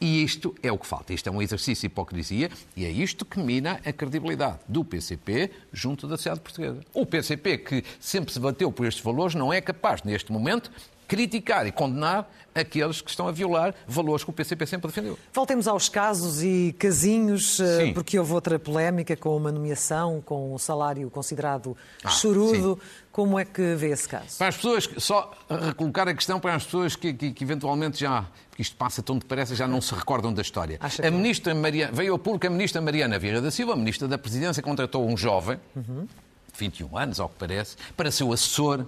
E 0.00 0.22
isto 0.22 0.54
é 0.62 0.72
o 0.72 0.78
que 0.78 0.86
falta. 0.86 1.12
Isto 1.12 1.28
é 1.28 1.32
um 1.32 1.42
exercício 1.42 1.82
de 1.82 1.86
hipocrisia 1.86 2.50
e 2.74 2.84
é 2.84 2.90
isto 2.90 3.24
que 3.24 3.38
mina 3.38 3.80
a 3.84 3.92
credibilidade 3.92 4.58
do 4.66 4.84
PCP 4.84 5.50
junto 5.72 6.06
da 6.06 6.16
sociedade 6.16 6.40
portuguesa. 6.40 6.80
O 6.92 7.04
PCP, 7.04 7.58
que 7.58 7.84
sempre 8.00 8.32
se 8.32 8.40
bateu 8.40 8.72
por 8.72 8.86
estes 8.86 9.02
valores, 9.02 9.34
não 9.34 9.52
é 9.52 9.60
capaz, 9.60 10.02
neste 10.02 10.32
momento, 10.32 10.70
criticar 11.06 11.66
e 11.66 11.72
condenar 11.72 12.28
aqueles 12.54 13.00
que 13.00 13.10
estão 13.10 13.28
a 13.28 13.32
violar 13.32 13.74
valores 13.86 14.24
que 14.24 14.30
o 14.30 14.32
PCP 14.32 14.66
sempre 14.66 14.88
defendeu. 14.88 15.18
Voltemos 15.32 15.68
aos 15.68 15.88
casos 15.88 16.42
e 16.42 16.74
casinhos, 16.78 17.60
eh, 17.60 17.86
sim. 17.86 17.92
porque 17.92 18.18
houve 18.18 18.32
outra 18.32 18.58
polémica 18.58 19.14
com 19.16 19.36
uma 19.36 19.52
nomeação, 19.52 20.22
com 20.24 20.54
um 20.54 20.58
salário 20.58 21.10
considerado 21.10 21.76
ah, 22.02 22.08
chorudo. 22.08 22.78
Sim. 22.80 23.06
Como 23.12 23.38
é 23.38 23.46
que 23.46 23.74
vê 23.76 23.88
esse 23.88 24.06
caso? 24.06 24.36
Para 24.36 24.48
as 24.48 24.56
pessoas, 24.56 24.88
só 24.98 25.32
recolocar 25.48 26.06
a 26.06 26.12
questão 26.12 26.38
para 26.38 26.54
as 26.54 26.64
pessoas 26.64 26.94
que, 26.94 27.14
que, 27.14 27.32
que 27.32 27.44
eventualmente 27.44 27.98
já, 27.98 28.26
porque 28.50 28.60
isto 28.60 28.76
passa 28.76 29.02
tão 29.02 29.16
depressa, 29.16 29.54
já 29.54 29.66
não 29.66 29.80
se 29.80 29.94
recordam 29.94 30.34
da 30.34 30.42
história. 30.42 30.78
a 30.80 31.10
ministra 31.10 31.54
Maria, 31.54 31.90
veio 31.90 32.12
ao 32.12 32.18
público 32.18 32.46
a 32.46 32.50
ministra 32.50 32.80
Mariana 32.82 33.18
Vieira 33.18 33.40
da 33.40 33.50
Silva, 33.50 33.72
a 33.72 33.76
ministra 33.76 34.06
da 34.06 34.18
Presidência, 34.18 34.62
contratou 34.62 35.08
um 35.08 35.16
jovem, 35.16 35.58
uhum. 35.74 36.04
de 36.04 36.58
21 36.58 36.98
anos, 36.98 37.18
ao 37.18 37.30
que 37.30 37.36
parece, 37.38 37.76
para 37.96 38.10
ser 38.10 38.24
o 38.24 38.34
assessor 38.34 38.84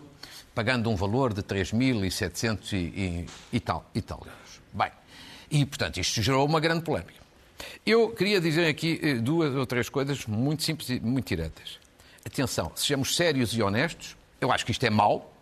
pagando 0.58 0.90
um 0.90 0.96
valor 0.96 1.32
de 1.32 1.40
3.700 1.40 2.72
e, 2.72 2.76
e, 2.76 3.26
e, 3.52 3.60
tal, 3.60 3.88
e 3.94 4.02
tal. 4.02 4.26
Bem, 4.72 4.90
e 5.48 5.64
portanto 5.64 6.00
isto 6.00 6.20
gerou 6.20 6.44
uma 6.44 6.58
grande 6.58 6.82
polémica. 6.82 7.22
Eu 7.86 8.10
queria 8.10 8.40
dizer 8.40 8.66
aqui 8.66 8.98
eh, 9.00 9.14
duas 9.14 9.54
ou 9.54 9.64
três 9.64 9.88
coisas 9.88 10.26
muito 10.26 10.64
simples 10.64 10.88
e 10.88 10.98
muito 10.98 11.28
diretas. 11.28 11.78
Atenção, 12.26 12.72
sejamos 12.74 13.14
sérios 13.14 13.54
e 13.54 13.62
honestos, 13.62 14.16
eu 14.40 14.50
acho 14.50 14.66
que 14.66 14.72
isto 14.72 14.82
é 14.84 14.90
mau, 14.90 15.32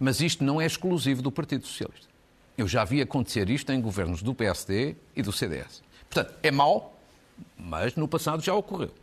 mas 0.00 0.22
isto 0.22 0.42
não 0.42 0.58
é 0.58 0.64
exclusivo 0.64 1.20
do 1.20 1.30
Partido 1.30 1.66
Socialista. 1.66 2.08
Eu 2.56 2.66
já 2.66 2.86
vi 2.86 3.02
acontecer 3.02 3.50
isto 3.50 3.70
em 3.70 3.78
governos 3.82 4.22
do 4.22 4.34
PSD 4.34 4.96
e 5.14 5.20
do 5.20 5.30
CDS. 5.30 5.82
Portanto, 6.08 6.34
é 6.42 6.50
mau, 6.50 6.98
mas 7.54 7.96
no 7.96 8.08
passado 8.08 8.42
já 8.42 8.54
ocorreu. 8.54 8.94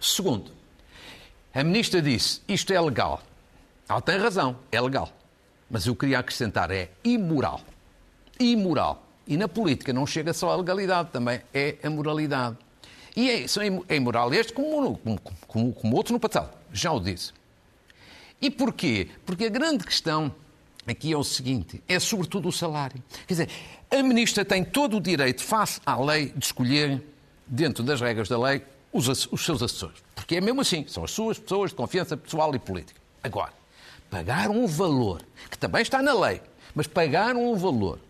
Segundo, 0.00 0.50
a 1.52 1.62
ministra 1.62 2.00
disse 2.00 2.40
isto 2.48 2.72
é 2.72 2.80
legal. 2.80 3.22
Ela 3.90 4.00
tem 4.00 4.16
razão, 4.18 4.56
é 4.70 4.80
legal. 4.80 5.12
Mas 5.68 5.84
eu 5.84 5.96
queria 5.96 6.20
acrescentar, 6.20 6.70
é 6.70 6.90
imoral. 7.02 7.60
Imoral. 8.38 9.04
E 9.26 9.36
na 9.36 9.48
política 9.48 9.92
não 9.92 10.06
chega 10.06 10.32
só 10.32 10.52
a 10.52 10.56
legalidade, 10.56 11.10
também 11.10 11.40
é 11.52 11.76
a 11.82 11.90
moralidade. 11.90 12.56
E 13.16 13.28
é, 13.28 13.44
é 13.88 13.96
imoral 13.96 14.32
este 14.32 14.52
como, 14.52 14.96
como, 14.96 15.20
como, 15.48 15.72
como 15.72 15.96
outros 15.96 16.12
no 16.12 16.20
passado. 16.20 16.56
Já 16.72 16.92
o 16.92 17.00
disse. 17.00 17.32
E 18.40 18.48
porquê? 18.48 19.08
Porque 19.26 19.46
a 19.46 19.48
grande 19.48 19.84
questão 19.84 20.32
aqui 20.86 21.12
é 21.12 21.16
o 21.16 21.24
seguinte: 21.24 21.82
é 21.88 21.98
sobretudo 21.98 22.48
o 22.48 22.52
salário. 22.52 23.02
Quer 23.26 23.34
dizer, 23.34 23.48
a 23.90 24.00
ministra 24.04 24.44
tem 24.44 24.64
todo 24.64 24.98
o 24.98 25.00
direito, 25.00 25.42
face 25.42 25.80
à 25.84 26.00
lei, 26.00 26.26
de 26.26 26.44
escolher, 26.44 27.02
dentro 27.44 27.82
das 27.82 28.00
regras 28.00 28.28
da 28.28 28.38
lei, 28.38 28.62
os, 28.92 29.08
os 29.08 29.44
seus 29.44 29.60
assessores. 29.60 29.98
Porque 30.14 30.36
é 30.36 30.40
mesmo 30.40 30.60
assim, 30.60 30.86
são 30.86 31.02
as 31.02 31.10
suas 31.10 31.40
pessoas 31.40 31.70
de 31.70 31.76
confiança 31.76 32.16
pessoal 32.16 32.54
e 32.54 32.58
política. 32.60 33.00
Agora, 33.22 33.59
pagar 34.10 34.50
um 34.50 34.66
valor, 34.66 35.22
que 35.48 35.56
também 35.56 35.82
está 35.82 36.02
na 36.02 36.12
lei, 36.12 36.42
mas 36.74 36.86
pagar 36.86 37.36
um 37.36 37.54
valor 37.54 38.00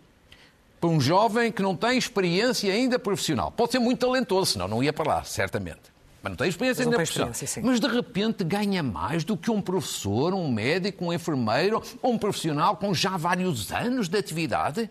para 0.81 0.89
um 0.89 0.99
jovem 0.99 1.51
que 1.51 1.61
não 1.61 1.75
tem 1.75 1.95
experiência 1.95 2.73
ainda 2.73 2.97
profissional. 2.97 3.51
Pode 3.51 3.71
ser 3.71 3.79
muito 3.79 3.99
talentoso, 3.99 4.53
senão 4.53 4.67
não 4.67 4.81
ia 4.81 4.91
para 4.91 5.15
lá, 5.15 5.23
certamente. 5.23 5.91
Mas 6.23 6.31
não 6.31 6.37
tem 6.37 6.49
experiência 6.49 6.83
ainda 6.83 6.95
profissional. 6.95 7.31
Mas 7.63 7.79
de 7.79 7.87
repente 7.87 8.43
ganha 8.43 8.81
mais 8.81 9.23
do 9.23 9.37
que 9.37 9.51
um 9.51 9.61
professor, 9.61 10.33
um 10.33 10.51
médico, 10.51 11.05
um 11.05 11.13
enfermeiro 11.13 11.83
ou 12.01 12.13
um 12.13 12.17
profissional 12.17 12.75
com 12.77 12.93
já 12.93 13.15
vários 13.15 13.71
anos 13.71 14.09
de 14.09 14.17
atividade. 14.17 14.89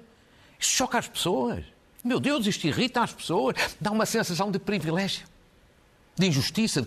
Isto 0.59 0.73
choca 0.73 0.99
as 0.99 1.09
pessoas. 1.09 1.65
Meu 2.05 2.21
Deus, 2.21 2.47
isto 2.47 2.67
irrita 2.67 3.03
as 3.03 3.13
pessoas. 3.13 3.57
Dá 3.81 3.91
uma 3.91 4.07
sensação 4.07 4.51
de 4.51 4.59
privilégio, 4.59 5.27
de 6.17 6.27
injustiça, 6.27 6.81
de 6.81 6.87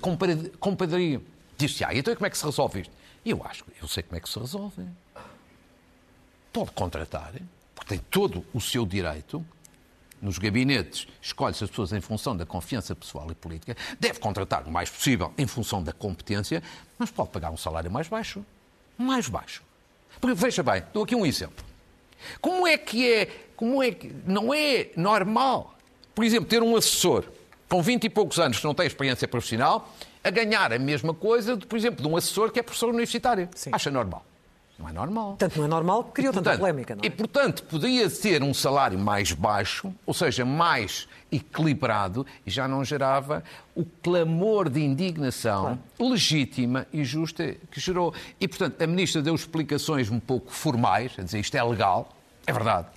compadria. 0.59 1.21
Diz-se, 1.57 1.83
ah, 1.83 1.89
então 1.93 2.13
como 2.15 2.25
é 2.25 2.29
que 2.29 2.37
se 2.37 2.45
resolve 2.45 2.81
isto? 2.81 3.02
Eu 3.25 3.41
acho, 3.45 3.65
eu 3.81 3.87
sei 3.87 4.03
como 4.03 4.17
é 4.17 4.19
que 4.19 4.29
se 4.29 4.37
resolve. 4.37 4.85
Pode 6.51 6.71
contratar, 6.71 7.31
porque 7.73 7.89
tem 7.89 7.99
todo 8.09 8.45
o 8.53 8.59
seu 8.59 8.85
direito. 8.85 9.45
Nos 10.21 10.37
gabinetes, 10.37 11.05
escolhe-se 11.21 11.65
as 11.65 11.69
pessoas 11.69 11.91
em 11.91 11.99
função 11.99 12.35
da 12.35 12.45
confiança 12.45 12.95
pessoal 12.95 13.29
e 13.29 13.35
política. 13.35 13.75
Deve 13.99 14.19
contratar 14.19 14.65
o 14.65 14.71
mais 14.71 14.89
possível 14.89 15.33
em 15.37 15.45
função 15.45 15.83
da 15.83 15.91
competência, 15.91 16.63
mas 16.97 17.11
pode 17.11 17.29
pagar 17.29 17.51
um 17.51 17.57
salário 17.57 17.91
mais 17.91 18.07
baixo. 18.07 18.45
Mais 18.97 19.27
baixo. 19.27 19.61
Porque, 20.21 20.33
veja 20.33 20.63
bem, 20.63 20.81
dou 20.93 21.03
aqui 21.03 21.13
um 21.13 21.25
exemplo. 21.25 21.65
Como 22.39 22.65
é 22.65 22.77
que 22.77 23.11
é, 23.11 23.25
como 23.55 23.83
é 23.83 23.91
que, 23.91 24.15
não 24.25 24.53
é 24.53 24.91
normal, 24.95 25.75
por 26.15 26.23
exemplo, 26.23 26.47
ter 26.47 26.63
um 26.63 26.75
assessor 26.75 27.25
com 27.67 27.81
20 27.81 28.05
e 28.05 28.09
poucos 28.09 28.39
anos 28.39 28.59
que 28.59 28.65
não 28.65 28.73
tem 28.73 28.85
experiência 28.85 29.27
profissional 29.27 29.91
a 30.23 30.29
ganhar 30.29 30.71
a 30.71 30.79
mesma 30.79 31.13
coisa, 31.13 31.57
de, 31.57 31.65
por 31.65 31.77
exemplo, 31.77 32.01
de 32.01 32.07
um 32.07 32.15
assessor 32.15 32.51
que 32.51 32.59
é 32.59 32.63
professor 32.63 32.89
universitário. 32.89 33.49
Sim. 33.55 33.71
Acha 33.73 33.91
normal? 33.91 34.25
Não 34.79 34.89
é 34.89 34.93
normal. 34.93 35.35
Tanto 35.37 35.57
não 35.59 35.65
é 35.65 35.67
normal 35.67 36.03
que 36.05 36.11
criou 36.13 36.31
e, 36.31 36.33
portanto, 36.33 36.51
tanta 36.53 36.59
polémica, 36.59 36.95
não 36.95 37.03
é? 37.03 37.07
E, 37.07 37.09
portanto, 37.09 37.63
podia 37.63 38.09
ter 38.09 38.41
um 38.41 38.53
salário 38.53 38.97
mais 38.97 39.31
baixo, 39.31 39.93
ou 40.05 40.13
seja, 40.13 40.43
mais 40.43 41.07
equilibrado, 41.31 42.25
e 42.45 42.49
já 42.49 42.67
não 42.67 42.83
gerava 42.83 43.43
o 43.75 43.85
clamor 43.85 44.69
de 44.69 44.81
indignação 44.81 45.79
claro. 45.97 46.11
legítima 46.11 46.87
e 46.91 47.03
justa 47.03 47.55
que 47.69 47.79
gerou. 47.79 48.13
E, 48.39 48.47
portanto, 48.47 48.81
a 48.81 48.87
Ministra 48.87 49.21
deu 49.21 49.35
explicações 49.35 50.09
um 50.09 50.19
pouco 50.19 50.51
formais, 50.51 51.13
a 51.19 51.21
dizer 51.21 51.39
isto 51.39 51.55
é 51.55 51.63
legal, 51.63 52.09
é 52.47 52.51
verdade. 52.51 52.87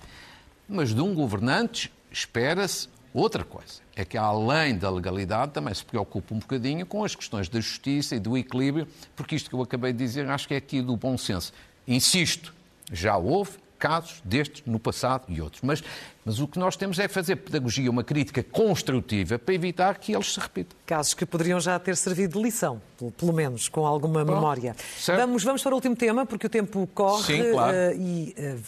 Mas 0.67 0.93
de 0.93 1.01
um 1.01 1.13
governante 1.13 1.91
espera-se 2.11 2.89
outra 3.13 3.43
coisa 3.43 3.86
é 4.01 4.05
que, 4.05 4.17
além 4.17 4.77
da 4.77 4.89
legalidade, 4.89 5.51
também 5.51 5.73
se 5.73 5.83
preocupa 5.83 6.33
um 6.33 6.39
bocadinho 6.39 6.85
com 6.85 7.03
as 7.03 7.15
questões 7.15 7.49
da 7.49 7.59
justiça 7.59 8.15
e 8.15 8.19
do 8.19 8.37
equilíbrio, 8.37 8.87
porque 9.15 9.35
isto 9.35 9.49
que 9.49 9.55
eu 9.55 9.61
acabei 9.61 9.91
de 9.91 9.99
dizer 9.99 10.29
acho 10.29 10.47
que 10.47 10.53
é 10.53 10.57
aqui 10.57 10.81
do 10.81 10.95
bom 10.95 11.17
senso. 11.17 11.51
Insisto, 11.87 12.53
já 12.91 13.17
houve 13.17 13.51
casos 13.79 14.21
destes 14.23 14.63
no 14.65 14.79
passado 14.79 15.25
e 15.29 15.41
outros, 15.41 15.61
mas, 15.61 15.83
mas 16.27 16.41
o 16.41 16.47
que 16.47 16.59
nós 16.59 16.75
temos 16.75 16.99
é 16.99 17.07
fazer 17.07 17.37
pedagogia, 17.37 17.89
uma 17.89 18.03
crítica 18.03 18.43
construtiva 18.43 19.39
para 19.39 19.53
evitar 19.53 19.97
que 19.97 20.13
eles 20.13 20.33
se 20.33 20.39
repitam. 20.41 20.77
Casos 20.85 21.13
que 21.13 21.25
poderiam 21.25 21.57
já 21.57 21.79
ter 21.79 21.95
servido 21.95 22.37
de 22.37 22.43
lição, 22.43 22.81
pelo 23.17 23.31
menos, 23.31 23.69
com 23.69 23.87
alguma 23.87 24.25
Bom, 24.25 24.33
memória. 24.33 24.75
Vamos, 25.05 25.45
vamos 25.45 25.63
para 25.63 25.71
o 25.71 25.75
último 25.75 25.95
tema, 25.95 26.25
porque 26.25 26.47
o 26.47 26.49
tempo 26.49 26.85
corre 26.93 27.37
Sim, 27.37 27.51
claro. 27.53 27.77
uh, 27.77 27.95
e 27.95 28.35
uh, 28.37 28.59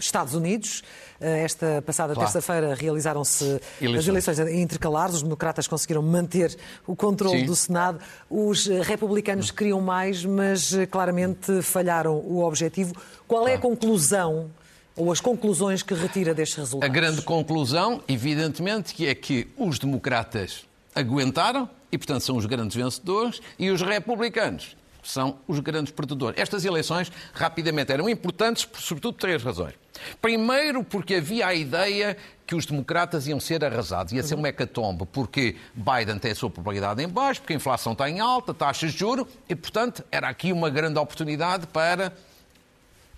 Estados 0.00 0.32
Unidos. 0.32 0.82
Eh, 1.20 1.44
esta 1.44 1.82
passada 1.82 2.14
claro. 2.14 2.32
terça-feira 2.32 2.74
realizaram-se 2.74 3.60
as 3.96 4.08
eleições 4.08 4.38
intercalares. 4.38 5.16
Os 5.16 5.22
democratas 5.22 5.68
conseguiram 5.68 6.00
manter 6.00 6.56
o 6.86 6.96
controle 6.96 7.40
Sim. 7.40 7.46
do 7.46 7.54
Senado. 7.54 8.00
Os 8.30 8.66
republicanos 8.66 9.50
queriam 9.50 9.82
mais, 9.82 10.24
mas 10.24 10.72
claramente 10.90 11.60
falharam 11.60 12.16
o 12.16 12.42
objetivo. 12.42 12.94
Qual 13.28 13.46
é 13.46 13.54
a 13.54 13.58
conclusão 13.58 14.50
ou 14.96 15.10
as 15.10 15.20
conclusões 15.20 15.82
que 15.82 15.94
retira 15.94 16.34
destes 16.34 16.58
resultados? 16.58 16.88
A 16.88 16.92
grande 16.92 17.22
conclusão, 17.22 18.02
evidentemente, 18.08 18.94
que 18.94 19.06
é 19.06 19.14
que 19.14 19.48
os 19.56 19.78
democratas 19.78 20.64
aguentaram 20.94 21.68
e, 21.90 21.98
portanto, 21.98 22.22
são 22.22 22.36
os 22.36 22.46
grandes 22.46 22.76
vencedores, 22.76 23.40
e 23.58 23.70
os 23.70 23.82
republicanos 23.82 24.76
são 25.02 25.38
os 25.48 25.58
grandes 25.58 25.92
perdedores. 25.92 26.40
Estas 26.40 26.64
eleições, 26.64 27.10
rapidamente, 27.34 27.92
eram 27.92 28.08
importantes, 28.08 28.64
por, 28.64 28.80
sobretudo, 28.80 29.18
três 29.18 29.42
razões. 29.42 29.74
Primeiro, 30.20 30.84
porque 30.84 31.16
havia 31.16 31.48
a 31.48 31.54
ideia 31.54 32.16
que 32.46 32.54
os 32.54 32.64
democratas 32.64 33.26
iam 33.26 33.40
ser 33.40 33.64
arrasados, 33.64 34.12
ia 34.12 34.22
ser 34.22 34.36
um 34.36 34.46
hecatombe, 34.46 35.06
porque 35.12 35.56
Biden 35.74 36.18
tem 36.18 36.30
a 36.30 36.34
sua 36.34 36.50
popularidade 36.50 37.02
em 37.02 37.08
baixo, 37.08 37.40
porque 37.40 37.52
a 37.52 37.56
inflação 37.56 37.92
está 37.92 38.08
em 38.08 38.20
alta, 38.20 38.54
taxas 38.54 38.92
de 38.92 38.98
juros, 38.98 39.26
e, 39.48 39.54
portanto, 39.54 40.04
era 40.10 40.28
aqui 40.28 40.52
uma 40.52 40.70
grande 40.70 40.98
oportunidade 40.98 41.66
para 41.66 42.12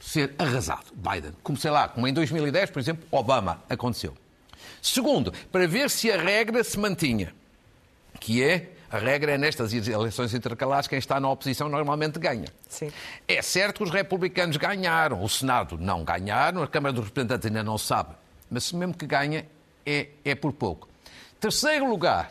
ser 0.00 0.34
arrasado, 0.38 0.86
Biden. 0.94 1.32
Como 1.42 1.58
sei 1.58 1.70
lá, 1.70 1.88
como 1.88 2.06
em 2.06 2.12
2010, 2.12 2.70
por 2.70 2.78
exemplo, 2.78 3.06
Obama 3.10 3.62
aconteceu. 3.68 4.14
Segundo, 4.82 5.32
para 5.50 5.66
ver 5.66 5.88
se 5.90 6.10
a 6.10 6.20
regra 6.20 6.62
se 6.62 6.78
mantinha, 6.78 7.34
que 8.20 8.42
é 8.42 8.70
A 8.90 8.98
regra 8.98 9.32
é 9.32 9.38
nestas 9.38 9.72
eleições 9.72 10.32
intercalares 10.34 10.86
quem 10.86 11.00
está 11.00 11.18
na 11.18 11.28
oposição 11.28 11.68
normalmente 11.68 12.16
ganha. 12.16 12.46
Sim. 12.68 12.92
É 13.26 13.42
certo 13.42 13.78
que 13.78 13.82
os 13.82 13.90
republicanos 13.90 14.56
ganharam, 14.56 15.20
o 15.20 15.28
Senado 15.28 15.76
não 15.76 16.04
ganharam, 16.04 16.62
a 16.62 16.68
Câmara 16.68 16.92
dos 16.92 17.06
Representantes 17.06 17.46
ainda 17.46 17.64
não 17.64 17.76
sabe, 17.76 18.14
mas 18.48 18.70
mesmo 18.70 18.94
que 18.94 19.04
ganha 19.04 19.46
é, 19.84 20.10
é 20.24 20.36
por 20.36 20.52
pouco. 20.52 20.88
Terceiro 21.40 21.90
lugar, 21.90 22.30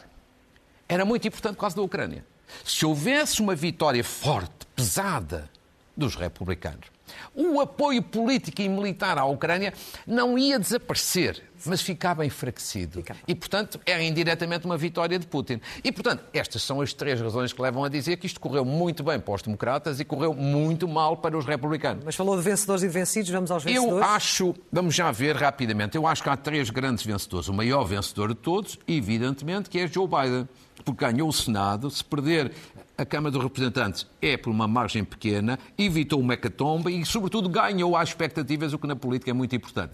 era 0.88 1.04
muito 1.04 1.28
importante 1.28 1.56
por 1.56 1.62
causa 1.62 1.76
da 1.76 1.82
Ucrânia. 1.82 2.24
Se 2.64 2.86
houvesse 2.86 3.42
uma 3.42 3.56
vitória 3.56 4.04
forte, 4.04 4.66
pesada, 4.74 5.50
dos 5.98 6.16
republicanos, 6.16 6.88
o 7.36 7.60
apoio 7.60 8.02
político 8.02 8.62
e 8.62 8.70
militar 8.70 9.18
à 9.18 9.26
Ucrânia 9.26 9.74
não 10.06 10.38
ia 10.38 10.60
desaparecer, 10.60 11.42
mas 11.66 11.82
ficava 11.82 12.26
enfraquecido. 12.26 13.04
E, 13.28 13.36
portanto, 13.36 13.80
era 13.86 14.04
indiretamente 14.04 14.66
uma 14.66 14.78
vitória 14.78 15.18
de 15.18 15.26
Putin. 15.26 15.62
E, 15.84 15.92
portanto, 15.92 16.24
estas 16.34 16.64
são 16.64 16.82
as 16.82 16.94
três 16.94 17.20
razões 17.22 17.54
que 17.54 17.62
levam 17.62 17.84
a 17.84 17.90
dizer 17.90 18.18
que 18.18 18.28
isto 18.28 18.40
correu 18.40 18.66
muito 18.66 19.04
bem 19.04 19.20
para 19.20 19.34
os 19.34 19.42
democratas 19.42 20.00
e 20.00 20.06
correu 20.06 20.34
muito 20.34 20.88
mal 20.88 21.18
para 21.18 21.38
os 21.38 21.46
republicanos. 21.46 22.04
Mas 22.04 22.16
falou 22.16 22.36
de 22.36 22.44
vencedores 22.44 22.84
e 22.84 22.88
vencidos, 22.88 23.30
vamos 23.30 23.52
aos 23.52 23.64
vencedores? 23.64 23.92
Eu 23.92 24.04
acho, 24.04 24.56
vamos 24.72 24.94
já 24.96 25.12
ver 25.12 25.36
rapidamente, 25.36 25.96
eu 25.96 26.06
acho 26.06 26.22
que 26.22 26.30
há 26.30 26.38
três 26.38 26.70
grandes 26.70 27.06
vencedores. 27.06 27.48
O 27.48 27.54
maior 27.54 27.84
vencedor 27.84 28.30
de 28.30 28.36
todos, 28.36 28.78
evidentemente, 28.88 29.70
que 29.70 29.80
é 29.80 29.88
Joe 29.88 30.08
Biden 30.08 30.48
porque 30.84 31.06
ganhou 31.06 31.28
o 31.30 31.34
Senado. 31.34 31.90
Se 31.90 32.04
perder 32.04 32.52
a 32.98 33.06
Câmara 33.06 33.32
dos 33.32 33.44
Representantes 33.44 34.06
é 34.22 34.38
por 34.38 34.50
uma 34.50 34.68
margem 34.68 35.04
pequena, 35.04 35.58
evitou 35.78 36.20
o 36.20 36.24
mecatombe 36.24 36.92
e, 36.92 37.06
sobretudo, 37.06 37.50
ganhou 37.50 37.98
às 37.98 38.10
expectativas, 38.10 38.74
o 38.74 38.80
que 38.80 38.88
na 38.88 38.96
política 38.96 39.32
é 39.32 39.34
muito 39.34 39.56
importante. 39.56 39.94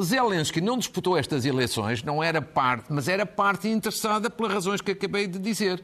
Zelensky 0.00 0.60
não 0.60 0.76
disputou 0.76 1.16
estas 1.16 1.44
eleições, 1.44 2.02
não 2.02 2.22
era 2.22 2.42
parte, 2.42 2.86
mas 2.90 3.08
era 3.08 3.24
parte 3.24 3.68
interessada 3.68 4.28
pelas 4.28 4.52
razões 4.52 4.80
que 4.80 4.90
acabei 4.90 5.26
de 5.26 5.38
dizer. 5.38 5.82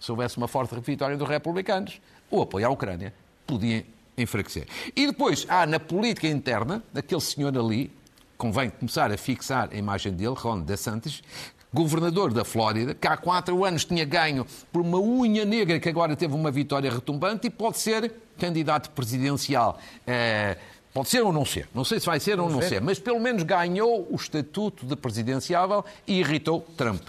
Se 0.00 0.10
houvesse 0.10 0.36
uma 0.36 0.48
forte 0.48 0.74
vitória 0.80 1.16
dos 1.16 1.28
republicanos, 1.28 2.00
o 2.30 2.42
apoio 2.42 2.66
à 2.66 2.70
Ucrânia 2.70 3.14
podia 3.46 3.84
enfraquecer. 4.16 4.66
E 4.94 5.06
depois 5.06 5.46
há 5.48 5.66
na 5.66 5.78
política 5.78 6.26
interna, 6.26 6.82
aquele 6.94 7.20
senhor 7.20 7.56
ali, 7.56 7.90
convém 8.36 8.70
começar 8.70 9.10
a 9.10 9.16
fixar 9.16 9.68
a 9.72 9.76
imagem 9.76 10.12
dele, 10.12 10.34
Ron 10.36 10.60
DeSantis, 10.60 11.22
governador 11.72 12.32
da 12.32 12.44
Flórida, 12.44 12.94
que 12.94 13.06
há 13.06 13.16
quatro 13.16 13.64
anos 13.64 13.84
tinha 13.84 14.04
ganho 14.04 14.46
por 14.72 14.82
uma 14.82 14.98
unha 14.98 15.44
negra, 15.44 15.78
que 15.78 15.88
agora 15.88 16.16
teve 16.16 16.34
uma 16.34 16.50
vitória 16.50 16.90
retumbante 16.90 17.46
e 17.46 17.50
pode 17.50 17.78
ser 17.78 18.12
candidato 18.38 18.90
presidencial. 18.90 19.78
É, 20.06 20.56
pode 20.92 21.08
ser 21.08 21.22
ou 21.22 21.32
não 21.32 21.44
ser. 21.44 21.68
Não 21.74 21.84
sei 21.84 22.00
se 22.00 22.06
vai 22.06 22.20
ser 22.20 22.40
ou 22.40 22.48
não 22.48 22.60
ver. 22.60 22.68
ser, 22.68 22.80
mas 22.80 22.98
pelo 22.98 23.20
menos 23.20 23.42
ganhou 23.42 24.06
o 24.10 24.16
estatuto 24.16 24.86
de 24.86 24.96
presidenciável 24.96 25.84
e 26.06 26.20
irritou 26.20 26.60
Trump. 26.76 27.02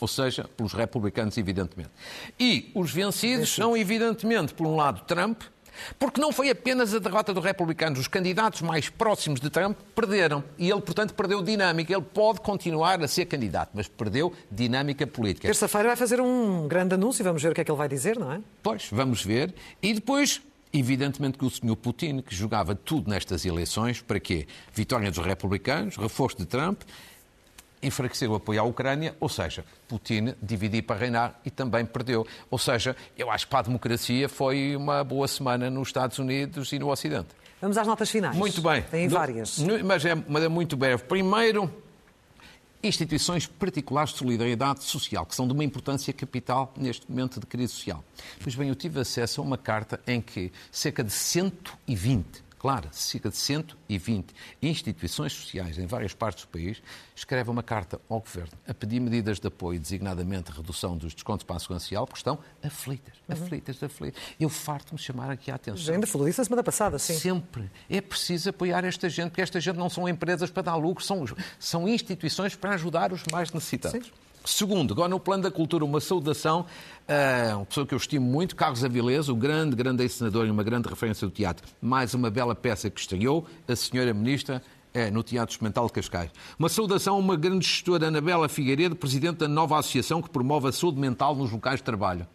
Ou 0.00 0.06
seja, 0.06 0.48
pelos 0.56 0.72
republicanos, 0.72 1.36
evidentemente. 1.36 1.90
E 2.38 2.70
os 2.74 2.92
vencidos 2.92 3.52
são, 3.52 3.76
evidentemente, 3.76 4.54
por 4.54 4.66
um 4.66 4.76
lado, 4.76 5.02
Trump, 5.06 5.42
porque 5.98 6.20
não 6.20 6.32
foi 6.32 6.50
apenas 6.50 6.94
a 6.94 6.98
derrota 6.98 7.32
dos 7.32 7.44
republicanos. 7.44 7.98
Os 8.00 8.08
candidatos 8.08 8.62
mais 8.62 8.88
próximos 8.88 9.40
de 9.40 9.50
Trump 9.50 9.78
perderam. 9.94 10.42
E 10.58 10.70
ele, 10.70 10.80
portanto, 10.80 11.14
perdeu 11.14 11.42
dinâmica. 11.42 11.92
Ele 11.92 12.02
pode 12.02 12.40
continuar 12.40 13.02
a 13.02 13.08
ser 13.08 13.26
candidato, 13.26 13.70
mas 13.74 13.88
perdeu 13.88 14.32
dinâmica 14.50 15.06
política. 15.06 15.48
Terça-feira 15.48 15.88
vai 15.88 15.96
fazer 15.96 16.20
um 16.20 16.66
grande 16.68 16.94
anúncio. 16.94 17.24
Vamos 17.24 17.42
ver 17.42 17.50
o 17.50 17.54
que 17.54 17.60
é 17.60 17.64
que 17.64 17.70
ele 17.70 17.78
vai 17.78 17.88
dizer, 17.88 18.18
não 18.18 18.32
é? 18.32 18.40
Pois, 18.62 18.88
vamos 18.90 19.24
ver. 19.24 19.54
E 19.82 19.94
depois, 19.94 20.40
Evidentemente 20.74 21.36
que 21.36 21.44
o 21.44 21.50
Sr. 21.50 21.76
Putin, 21.76 22.22
que 22.22 22.34
jogava 22.34 22.74
tudo 22.74 23.10
nestas 23.10 23.44
eleições, 23.44 24.00
para 24.00 24.18
quê? 24.18 24.46
Vitória 24.72 25.10
dos 25.10 25.22
republicanos, 25.22 25.98
reforço 25.98 26.38
de 26.38 26.46
Trump 26.46 26.80
enfraquecer 27.82 28.30
o 28.30 28.34
apoio 28.34 28.60
à 28.60 28.64
Ucrânia, 28.64 29.16
ou 29.18 29.28
seja, 29.28 29.64
Putin 29.88 30.34
dividir 30.40 30.82
para 30.82 30.96
reinar 30.96 31.40
e 31.44 31.50
também 31.50 31.84
perdeu. 31.84 32.26
Ou 32.50 32.58
seja, 32.58 32.96
eu 33.16 33.30
acho 33.30 33.46
que 33.46 33.50
para 33.50 33.60
a 33.60 33.62
democracia 33.62 34.28
foi 34.28 34.76
uma 34.76 35.02
boa 35.02 35.26
semana 35.26 35.68
nos 35.68 35.88
Estados 35.88 36.18
Unidos 36.18 36.72
e 36.72 36.78
no 36.78 36.90
Ocidente. 36.90 37.28
Vamos 37.60 37.76
às 37.78 37.86
notas 37.86 38.10
finais. 38.10 38.36
Muito 38.36 38.60
bem. 38.60 38.82
Tem 38.82 39.08
várias. 39.08 39.58
Mas 39.84 40.04
é, 40.04 40.14
mas 40.14 40.42
é 40.42 40.48
muito 40.48 40.76
breve. 40.76 41.04
Primeiro, 41.04 41.72
instituições 42.82 43.46
particulares 43.46 44.10
de 44.10 44.18
solidariedade 44.18 44.82
social, 44.82 45.24
que 45.24 45.34
são 45.34 45.46
de 45.46 45.52
uma 45.52 45.62
importância 45.62 46.12
capital 46.12 46.72
neste 46.76 47.08
momento 47.08 47.38
de 47.38 47.46
crise 47.46 47.72
social. 47.72 48.04
Pois 48.42 48.54
bem, 48.54 48.68
eu 48.68 48.74
tive 48.74 49.00
acesso 49.00 49.40
a 49.40 49.44
uma 49.44 49.56
carta 49.56 50.00
em 50.06 50.20
que 50.20 50.52
cerca 50.70 51.04
de 51.04 51.12
120 51.12 52.42
Claro, 52.62 52.88
cerca 52.92 53.28
de 53.28 53.36
120 53.36 54.32
instituições 54.62 55.32
sociais 55.32 55.78
em 55.78 55.86
várias 55.86 56.14
partes 56.14 56.44
do 56.44 56.48
país 56.48 56.80
escrevem 57.12 57.52
uma 57.52 57.62
carta 57.62 58.00
ao 58.08 58.20
Governo 58.20 58.52
a 58.68 58.72
pedir 58.72 59.00
medidas 59.00 59.40
de 59.40 59.48
apoio, 59.48 59.80
designadamente 59.80 60.52
redução 60.52 60.96
dos 60.96 61.12
descontos 61.12 61.42
para 61.42 61.56
a 61.56 61.58
segurança 61.58 61.86
social, 61.86 62.06
porque 62.06 62.20
estão 62.20 62.38
aflitas, 62.62 63.14
uhum. 63.28 63.34
aflitas, 63.34 63.82
aflitas. 63.82 64.22
Eu 64.38 64.48
farto-me 64.48 64.96
chamar 64.96 65.28
aqui 65.28 65.50
a 65.50 65.56
atenção. 65.56 65.84
Já 65.84 65.94
ainda 65.94 66.06
falou 66.06 66.28
isso 66.28 66.40
a 66.40 66.44
semana 66.44 66.62
passada, 66.62 67.00
sim. 67.00 67.14
Sempre. 67.14 67.68
É 67.90 68.00
preciso 68.00 68.50
apoiar 68.50 68.84
esta 68.84 69.08
gente, 69.08 69.30
porque 69.30 69.42
esta 69.42 69.60
gente 69.60 69.76
não 69.76 69.90
são 69.90 70.08
empresas 70.08 70.48
para 70.48 70.62
dar 70.62 70.76
lucro, 70.76 71.02
são, 71.02 71.24
são 71.58 71.88
instituições 71.88 72.54
para 72.54 72.74
ajudar 72.74 73.12
os 73.12 73.24
mais 73.24 73.52
necessitados. 73.52 74.06
Sim. 74.06 74.12
Segundo, 74.44 74.92
agora 74.92 75.08
no 75.08 75.20
plano 75.20 75.44
da 75.44 75.50
cultura, 75.50 75.84
uma 75.84 76.00
saudação 76.00 76.66
a 77.06 77.56
uma 77.56 77.66
pessoa 77.66 77.86
que 77.86 77.94
eu 77.94 77.98
estimo 77.98 78.26
muito, 78.26 78.56
Carlos 78.56 78.84
Avilés, 78.84 79.28
o 79.28 79.36
grande, 79.36 79.76
grande 79.76 80.02
ex-senador 80.02 80.46
e 80.46 80.50
uma 80.50 80.62
grande 80.64 80.88
referência 80.88 81.26
do 81.26 81.32
teatro. 81.32 81.66
Mais 81.80 82.12
uma 82.12 82.30
bela 82.30 82.54
peça 82.54 82.90
que 82.90 82.98
estreou, 82.98 83.46
a 83.68 83.76
senhora 83.76 84.12
ministra, 84.12 84.62
é, 84.92 85.10
no 85.10 85.22
Teatro 85.22 85.52
Experimental 85.52 85.86
de 85.86 85.92
Cascais. 85.92 86.30
Uma 86.58 86.68
saudação 86.68 87.14
a 87.16 87.18
uma 87.18 87.36
grande 87.36 87.66
gestora, 87.66 88.08
Anabela 88.08 88.48
Figueiredo, 88.48 88.96
presidente 88.96 89.38
da 89.38 89.48
nova 89.48 89.78
associação 89.78 90.20
que 90.20 90.28
promove 90.28 90.68
a 90.68 90.72
saúde 90.72 90.98
mental 90.98 91.34
nos 91.34 91.50
locais 91.50 91.78
de 91.78 91.84
trabalho. 91.84 92.26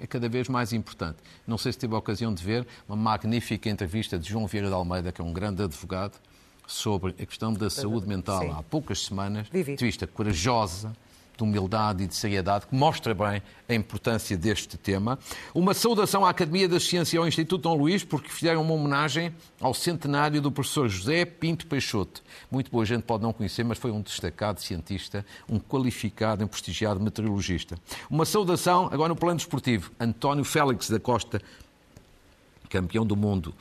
É 0.00 0.06
cada 0.06 0.28
vez 0.28 0.48
mais 0.48 0.72
importante. 0.72 1.18
Não 1.46 1.56
sei 1.56 1.72
se 1.72 1.78
teve 1.78 1.94
a 1.94 1.98
ocasião 1.98 2.34
de 2.34 2.42
ver 2.42 2.66
uma 2.88 2.96
magnífica 2.96 3.70
entrevista 3.70 4.18
de 4.18 4.28
João 4.28 4.46
Vieira 4.46 4.68
de 4.68 4.74
Almeida, 4.74 5.12
que 5.12 5.20
é 5.20 5.24
um 5.24 5.32
grande 5.32 5.62
advogado, 5.62 6.18
sobre 6.66 7.14
a 7.20 7.26
questão 7.26 7.52
da 7.52 7.70
saúde 7.70 8.06
mental 8.08 8.40
Sim. 8.40 8.50
há 8.50 8.62
poucas 8.62 9.04
semanas. 9.04 9.48
Entrevista 9.52 10.06
corajosa, 10.06 10.92
de 11.42 11.48
humildade 11.48 12.04
e 12.04 12.06
de 12.06 12.14
seriedade, 12.14 12.66
que 12.66 12.74
mostra 12.74 13.12
bem 13.14 13.42
a 13.68 13.74
importância 13.74 14.36
deste 14.36 14.76
tema. 14.76 15.18
Uma 15.54 15.74
saudação 15.74 16.24
à 16.24 16.30
Academia 16.30 16.68
da 16.68 16.78
Ciência 16.78 17.16
e 17.16 17.18
ao 17.18 17.26
Instituto 17.26 17.62
Dom 17.62 17.74
Luís, 17.74 18.04
porque 18.04 18.28
fizeram 18.28 18.62
uma 18.62 18.72
homenagem 18.74 19.34
ao 19.60 19.74
centenário 19.74 20.40
do 20.40 20.52
professor 20.52 20.88
José 20.88 21.24
Pinto 21.24 21.66
Peixoto. 21.66 22.22
Muito 22.50 22.70
boa 22.70 22.84
gente 22.84 23.02
pode 23.02 23.22
não 23.22 23.32
conhecer, 23.32 23.64
mas 23.64 23.78
foi 23.78 23.90
um 23.90 24.00
destacado 24.00 24.60
cientista, 24.60 25.26
um 25.48 25.58
qualificado 25.58 26.42
e 26.42 26.44
um 26.44 26.48
prestigiado 26.48 27.00
meteorologista. 27.00 27.76
Uma 28.08 28.24
saudação, 28.24 28.88
agora 28.92 29.08
no 29.08 29.16
plano 29.16 29.36
desportivo, 29.36 29.90
António 29.98 30.44
Félix 30.44 30.88
da 30.88 31.00
Costa, 31.00 31.40
campeão 32.68 33.04
do 33.04 33.16
mundo 33.16 33.54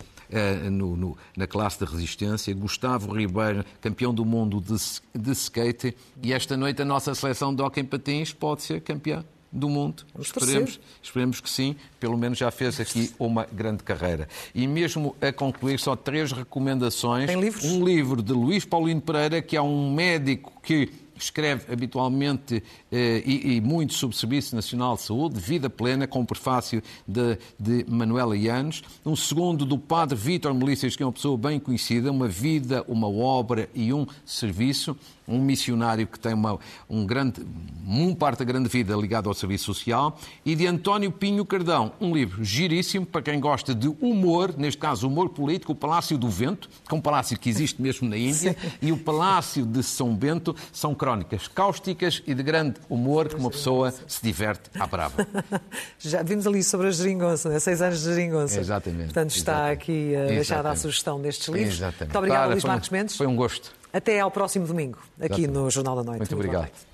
no, 0.71 0.95
no, 0.95 1.17
na 1.35 1.47
classe 1.47 1.83
de 1.83 1.91
resistência, 1.91 2.53
Gustavo 2.53 3.13
Ribeiro, 3.13 3.65
campeão 3.79 4.13
do 4.13 4.25
mundo 4.25 4.61
de, 4.61 4.75
de 5.19 5.31
skate, 5.31 5.95
e 6.21 6.33
esta 6.33 6.55
noite 6.55 6.81
a 6.81 6.85
nossa 6.85 7.13
seleção 7.13 7.53
de 7.53 7.61
hockey 7.61 7.81
em 7.81 7.85
patins 7.85 8.33
pode 8.33 8.63
ser 8.63 8.81
campeã 8.81 9.23
do 9.51 9.67
mundo. 9.67 10.03
Esperemos, 10.17 10.79
esperemos 11.03 11.41
que 11.41 11.49
sim, 11.49 11.75
pelo 11.99 12.17
menos 12.17 12.37
já 12.37 12.49
fez 12.49 12.79
aqui 12.79 13.13
uma 13.19 13.45
grande 13.51 13.83
carreira. 13.83 14.29
E 14.55 14.65
mesmo 14.65 15.15
a 15.21 15.31
concluir, 15.33 15.77
só 15.77 15.95
três 15.95 16.31
recomendações. 16.31 17.27
Tem 17.27 17.39
livros? 17.39 17.65
Um 17.65 17.83
livro 17.83 18.21
de 18.21 18.31
Luís 18.31 18.63
Paulino 18.63 19.01
Pereira, 19.01 19.41
que 19.41 19.57
é 19.57 19.61
um 19.61 19.93
médico 19.93 20.53
que 20.63 20.89
escreve 21.15 21.71
habitualmente 21.71 22.63
eh, 22.91 23.23
e, 23.25 23.55
e, 23.55 23.61
muito 23.61 23.93
sobre 23.93 24.15
o 24.15 24.19
Serviço 24.19 24.55
Nacional 24.55 24.95
de 24.95 25.01
Saúde, 25.03 25.39
Vida 25.39 25.69
Plena, 25.69 26.07
com 26.07 26.21
o 26.21 26.25
prefácio 26.25 26.81
de, 27.07 27.37
de 27.59 27.85
Manuela 27.87 28.35
Yanes. 28.35 28.81
Um 29.05 29.15
segundo 29.15 29.65
do 29.65 29.77
padre 29.77 30.17
Vítor 30.17 30.53
Melícias, 30.53 30.95
que 30.95 31.03
é 31.03 31.05
uma 31.05 31.11
pessoa 31.11 31.37
bem 31.37 31.59
conhecida, 31.59 32.11
uma 32.11 32.27
vida, 32.27 32.83
uma 32.87 33.09
obra 33.09 33.69
e 33.73 33.93
um 33.93 34.05
serviço 34.25 34.97
um 35.31 35.41
missionário 35.41 36.05
que 36.05 36.19
tem 36.19 36.33
uma 36.33 36.59
um 36.89 37.05
grande, 37.05 37.41
um 37.87 38.13
parte 38.13 38.39
da 38.39 38.45
grande 38.45 38.69
vida 38.69 38.95
ligada 38.95 39.27
ao 39.27 39.33
serviço 39.33 39.65
social, 39.65 40.17
e 40.45 40.55
de 40.55 40.67
António 40.67 41.11
Pinho 41.11 41.45
Cardão, 41.45 41.93
um 41.99 42.13
livro 42.13 42.43
giríssimo 42.43 43.05
para 43.05 43.21
quem 43.21 43.39
gosta 43.39 43.73
de 43.73 43.87
humor, 43.99 44.53
neste 44.57 44.79
caso 44.79 45.07
humor 45.07 45.29
político, 45.29 45.71
o 45.71 45.75
Palácio 45.75 46.17
do 46.17 46.29
Vento, 46.29 46.69
que 46.87 46.93
é 46.93 46.97
um 46.97 47.01
palácio 47.01 47.37
que 47.37 47.49
existe 47.49 47.81
mesmo 47.81 48.07
na 48.09 48.17
Índia, 48.17 48.55
Sim. 48.59 48.71
e 48.81 48.91
o 48.91 48.97
Palácio 48.97 49.65
de 49.65 49.81
São 49.83 50.15
Bento, 50.15 50.55
são 50.71 50.93
crónicas 50.93 51.47
cáusticas 51.47 52.21
e 52.25 52.33
de 52.33 52.43
grande 52.43 52.75
humor 52.89 53.29
que 53.29 53.35
uma 53.35 53.49
pessoa 53.49 53.93
se 54.07 54.21
diverte 54.21 54.69
à 54.79 54.85
brava. 54.85 55.27
Já 55.99 56.23
vimos 56.23 56.45
ali 56.47 56.63
sobre 56.63 56.87
a 56.87 56.91
geringonça, 56.91 57.49
né? 57.49 57.59
seis 57.59 57.81
anos 57.81 57.99
de 57.99 58.05
geringonça. 58.05 58.59
Exatamente. 58.59 59.05
Portanto, 59.05 59.31
está 59.31 59.51
exatamente. 59.51 59.73
aqui 59.73 60.13
uh, 60.15 60.27
deixada 60.27 60.71
a 60.71 60.75
sugestão 60.75 61.21
destes 61.21 61.47
livros. 61.47 61.75
Exatamente. 61.75 62.01
Muito 62.01 62.17
obrigado, 62.17 62.51
Luís 62.51 62.63
Marcos 62.63 62.89
Mendes. 62.89 63.15
Foi 63.15 63.27
um 63.27 63.35
gosto. 63.35 63.80
Até 63.93 64.19
ao 64.19 64.31
próximo 64.31 64.65
domingo, 64.65 64.97
aqui 65.19 65.25
Exatamente. 65.25 65.51
no 65.51 65.69
Jornal 65.69 65.95
da 65.97 66.03
Noite. 66.03 66.19
Muito 66.19 66.35
obrigado. 66.35 66.90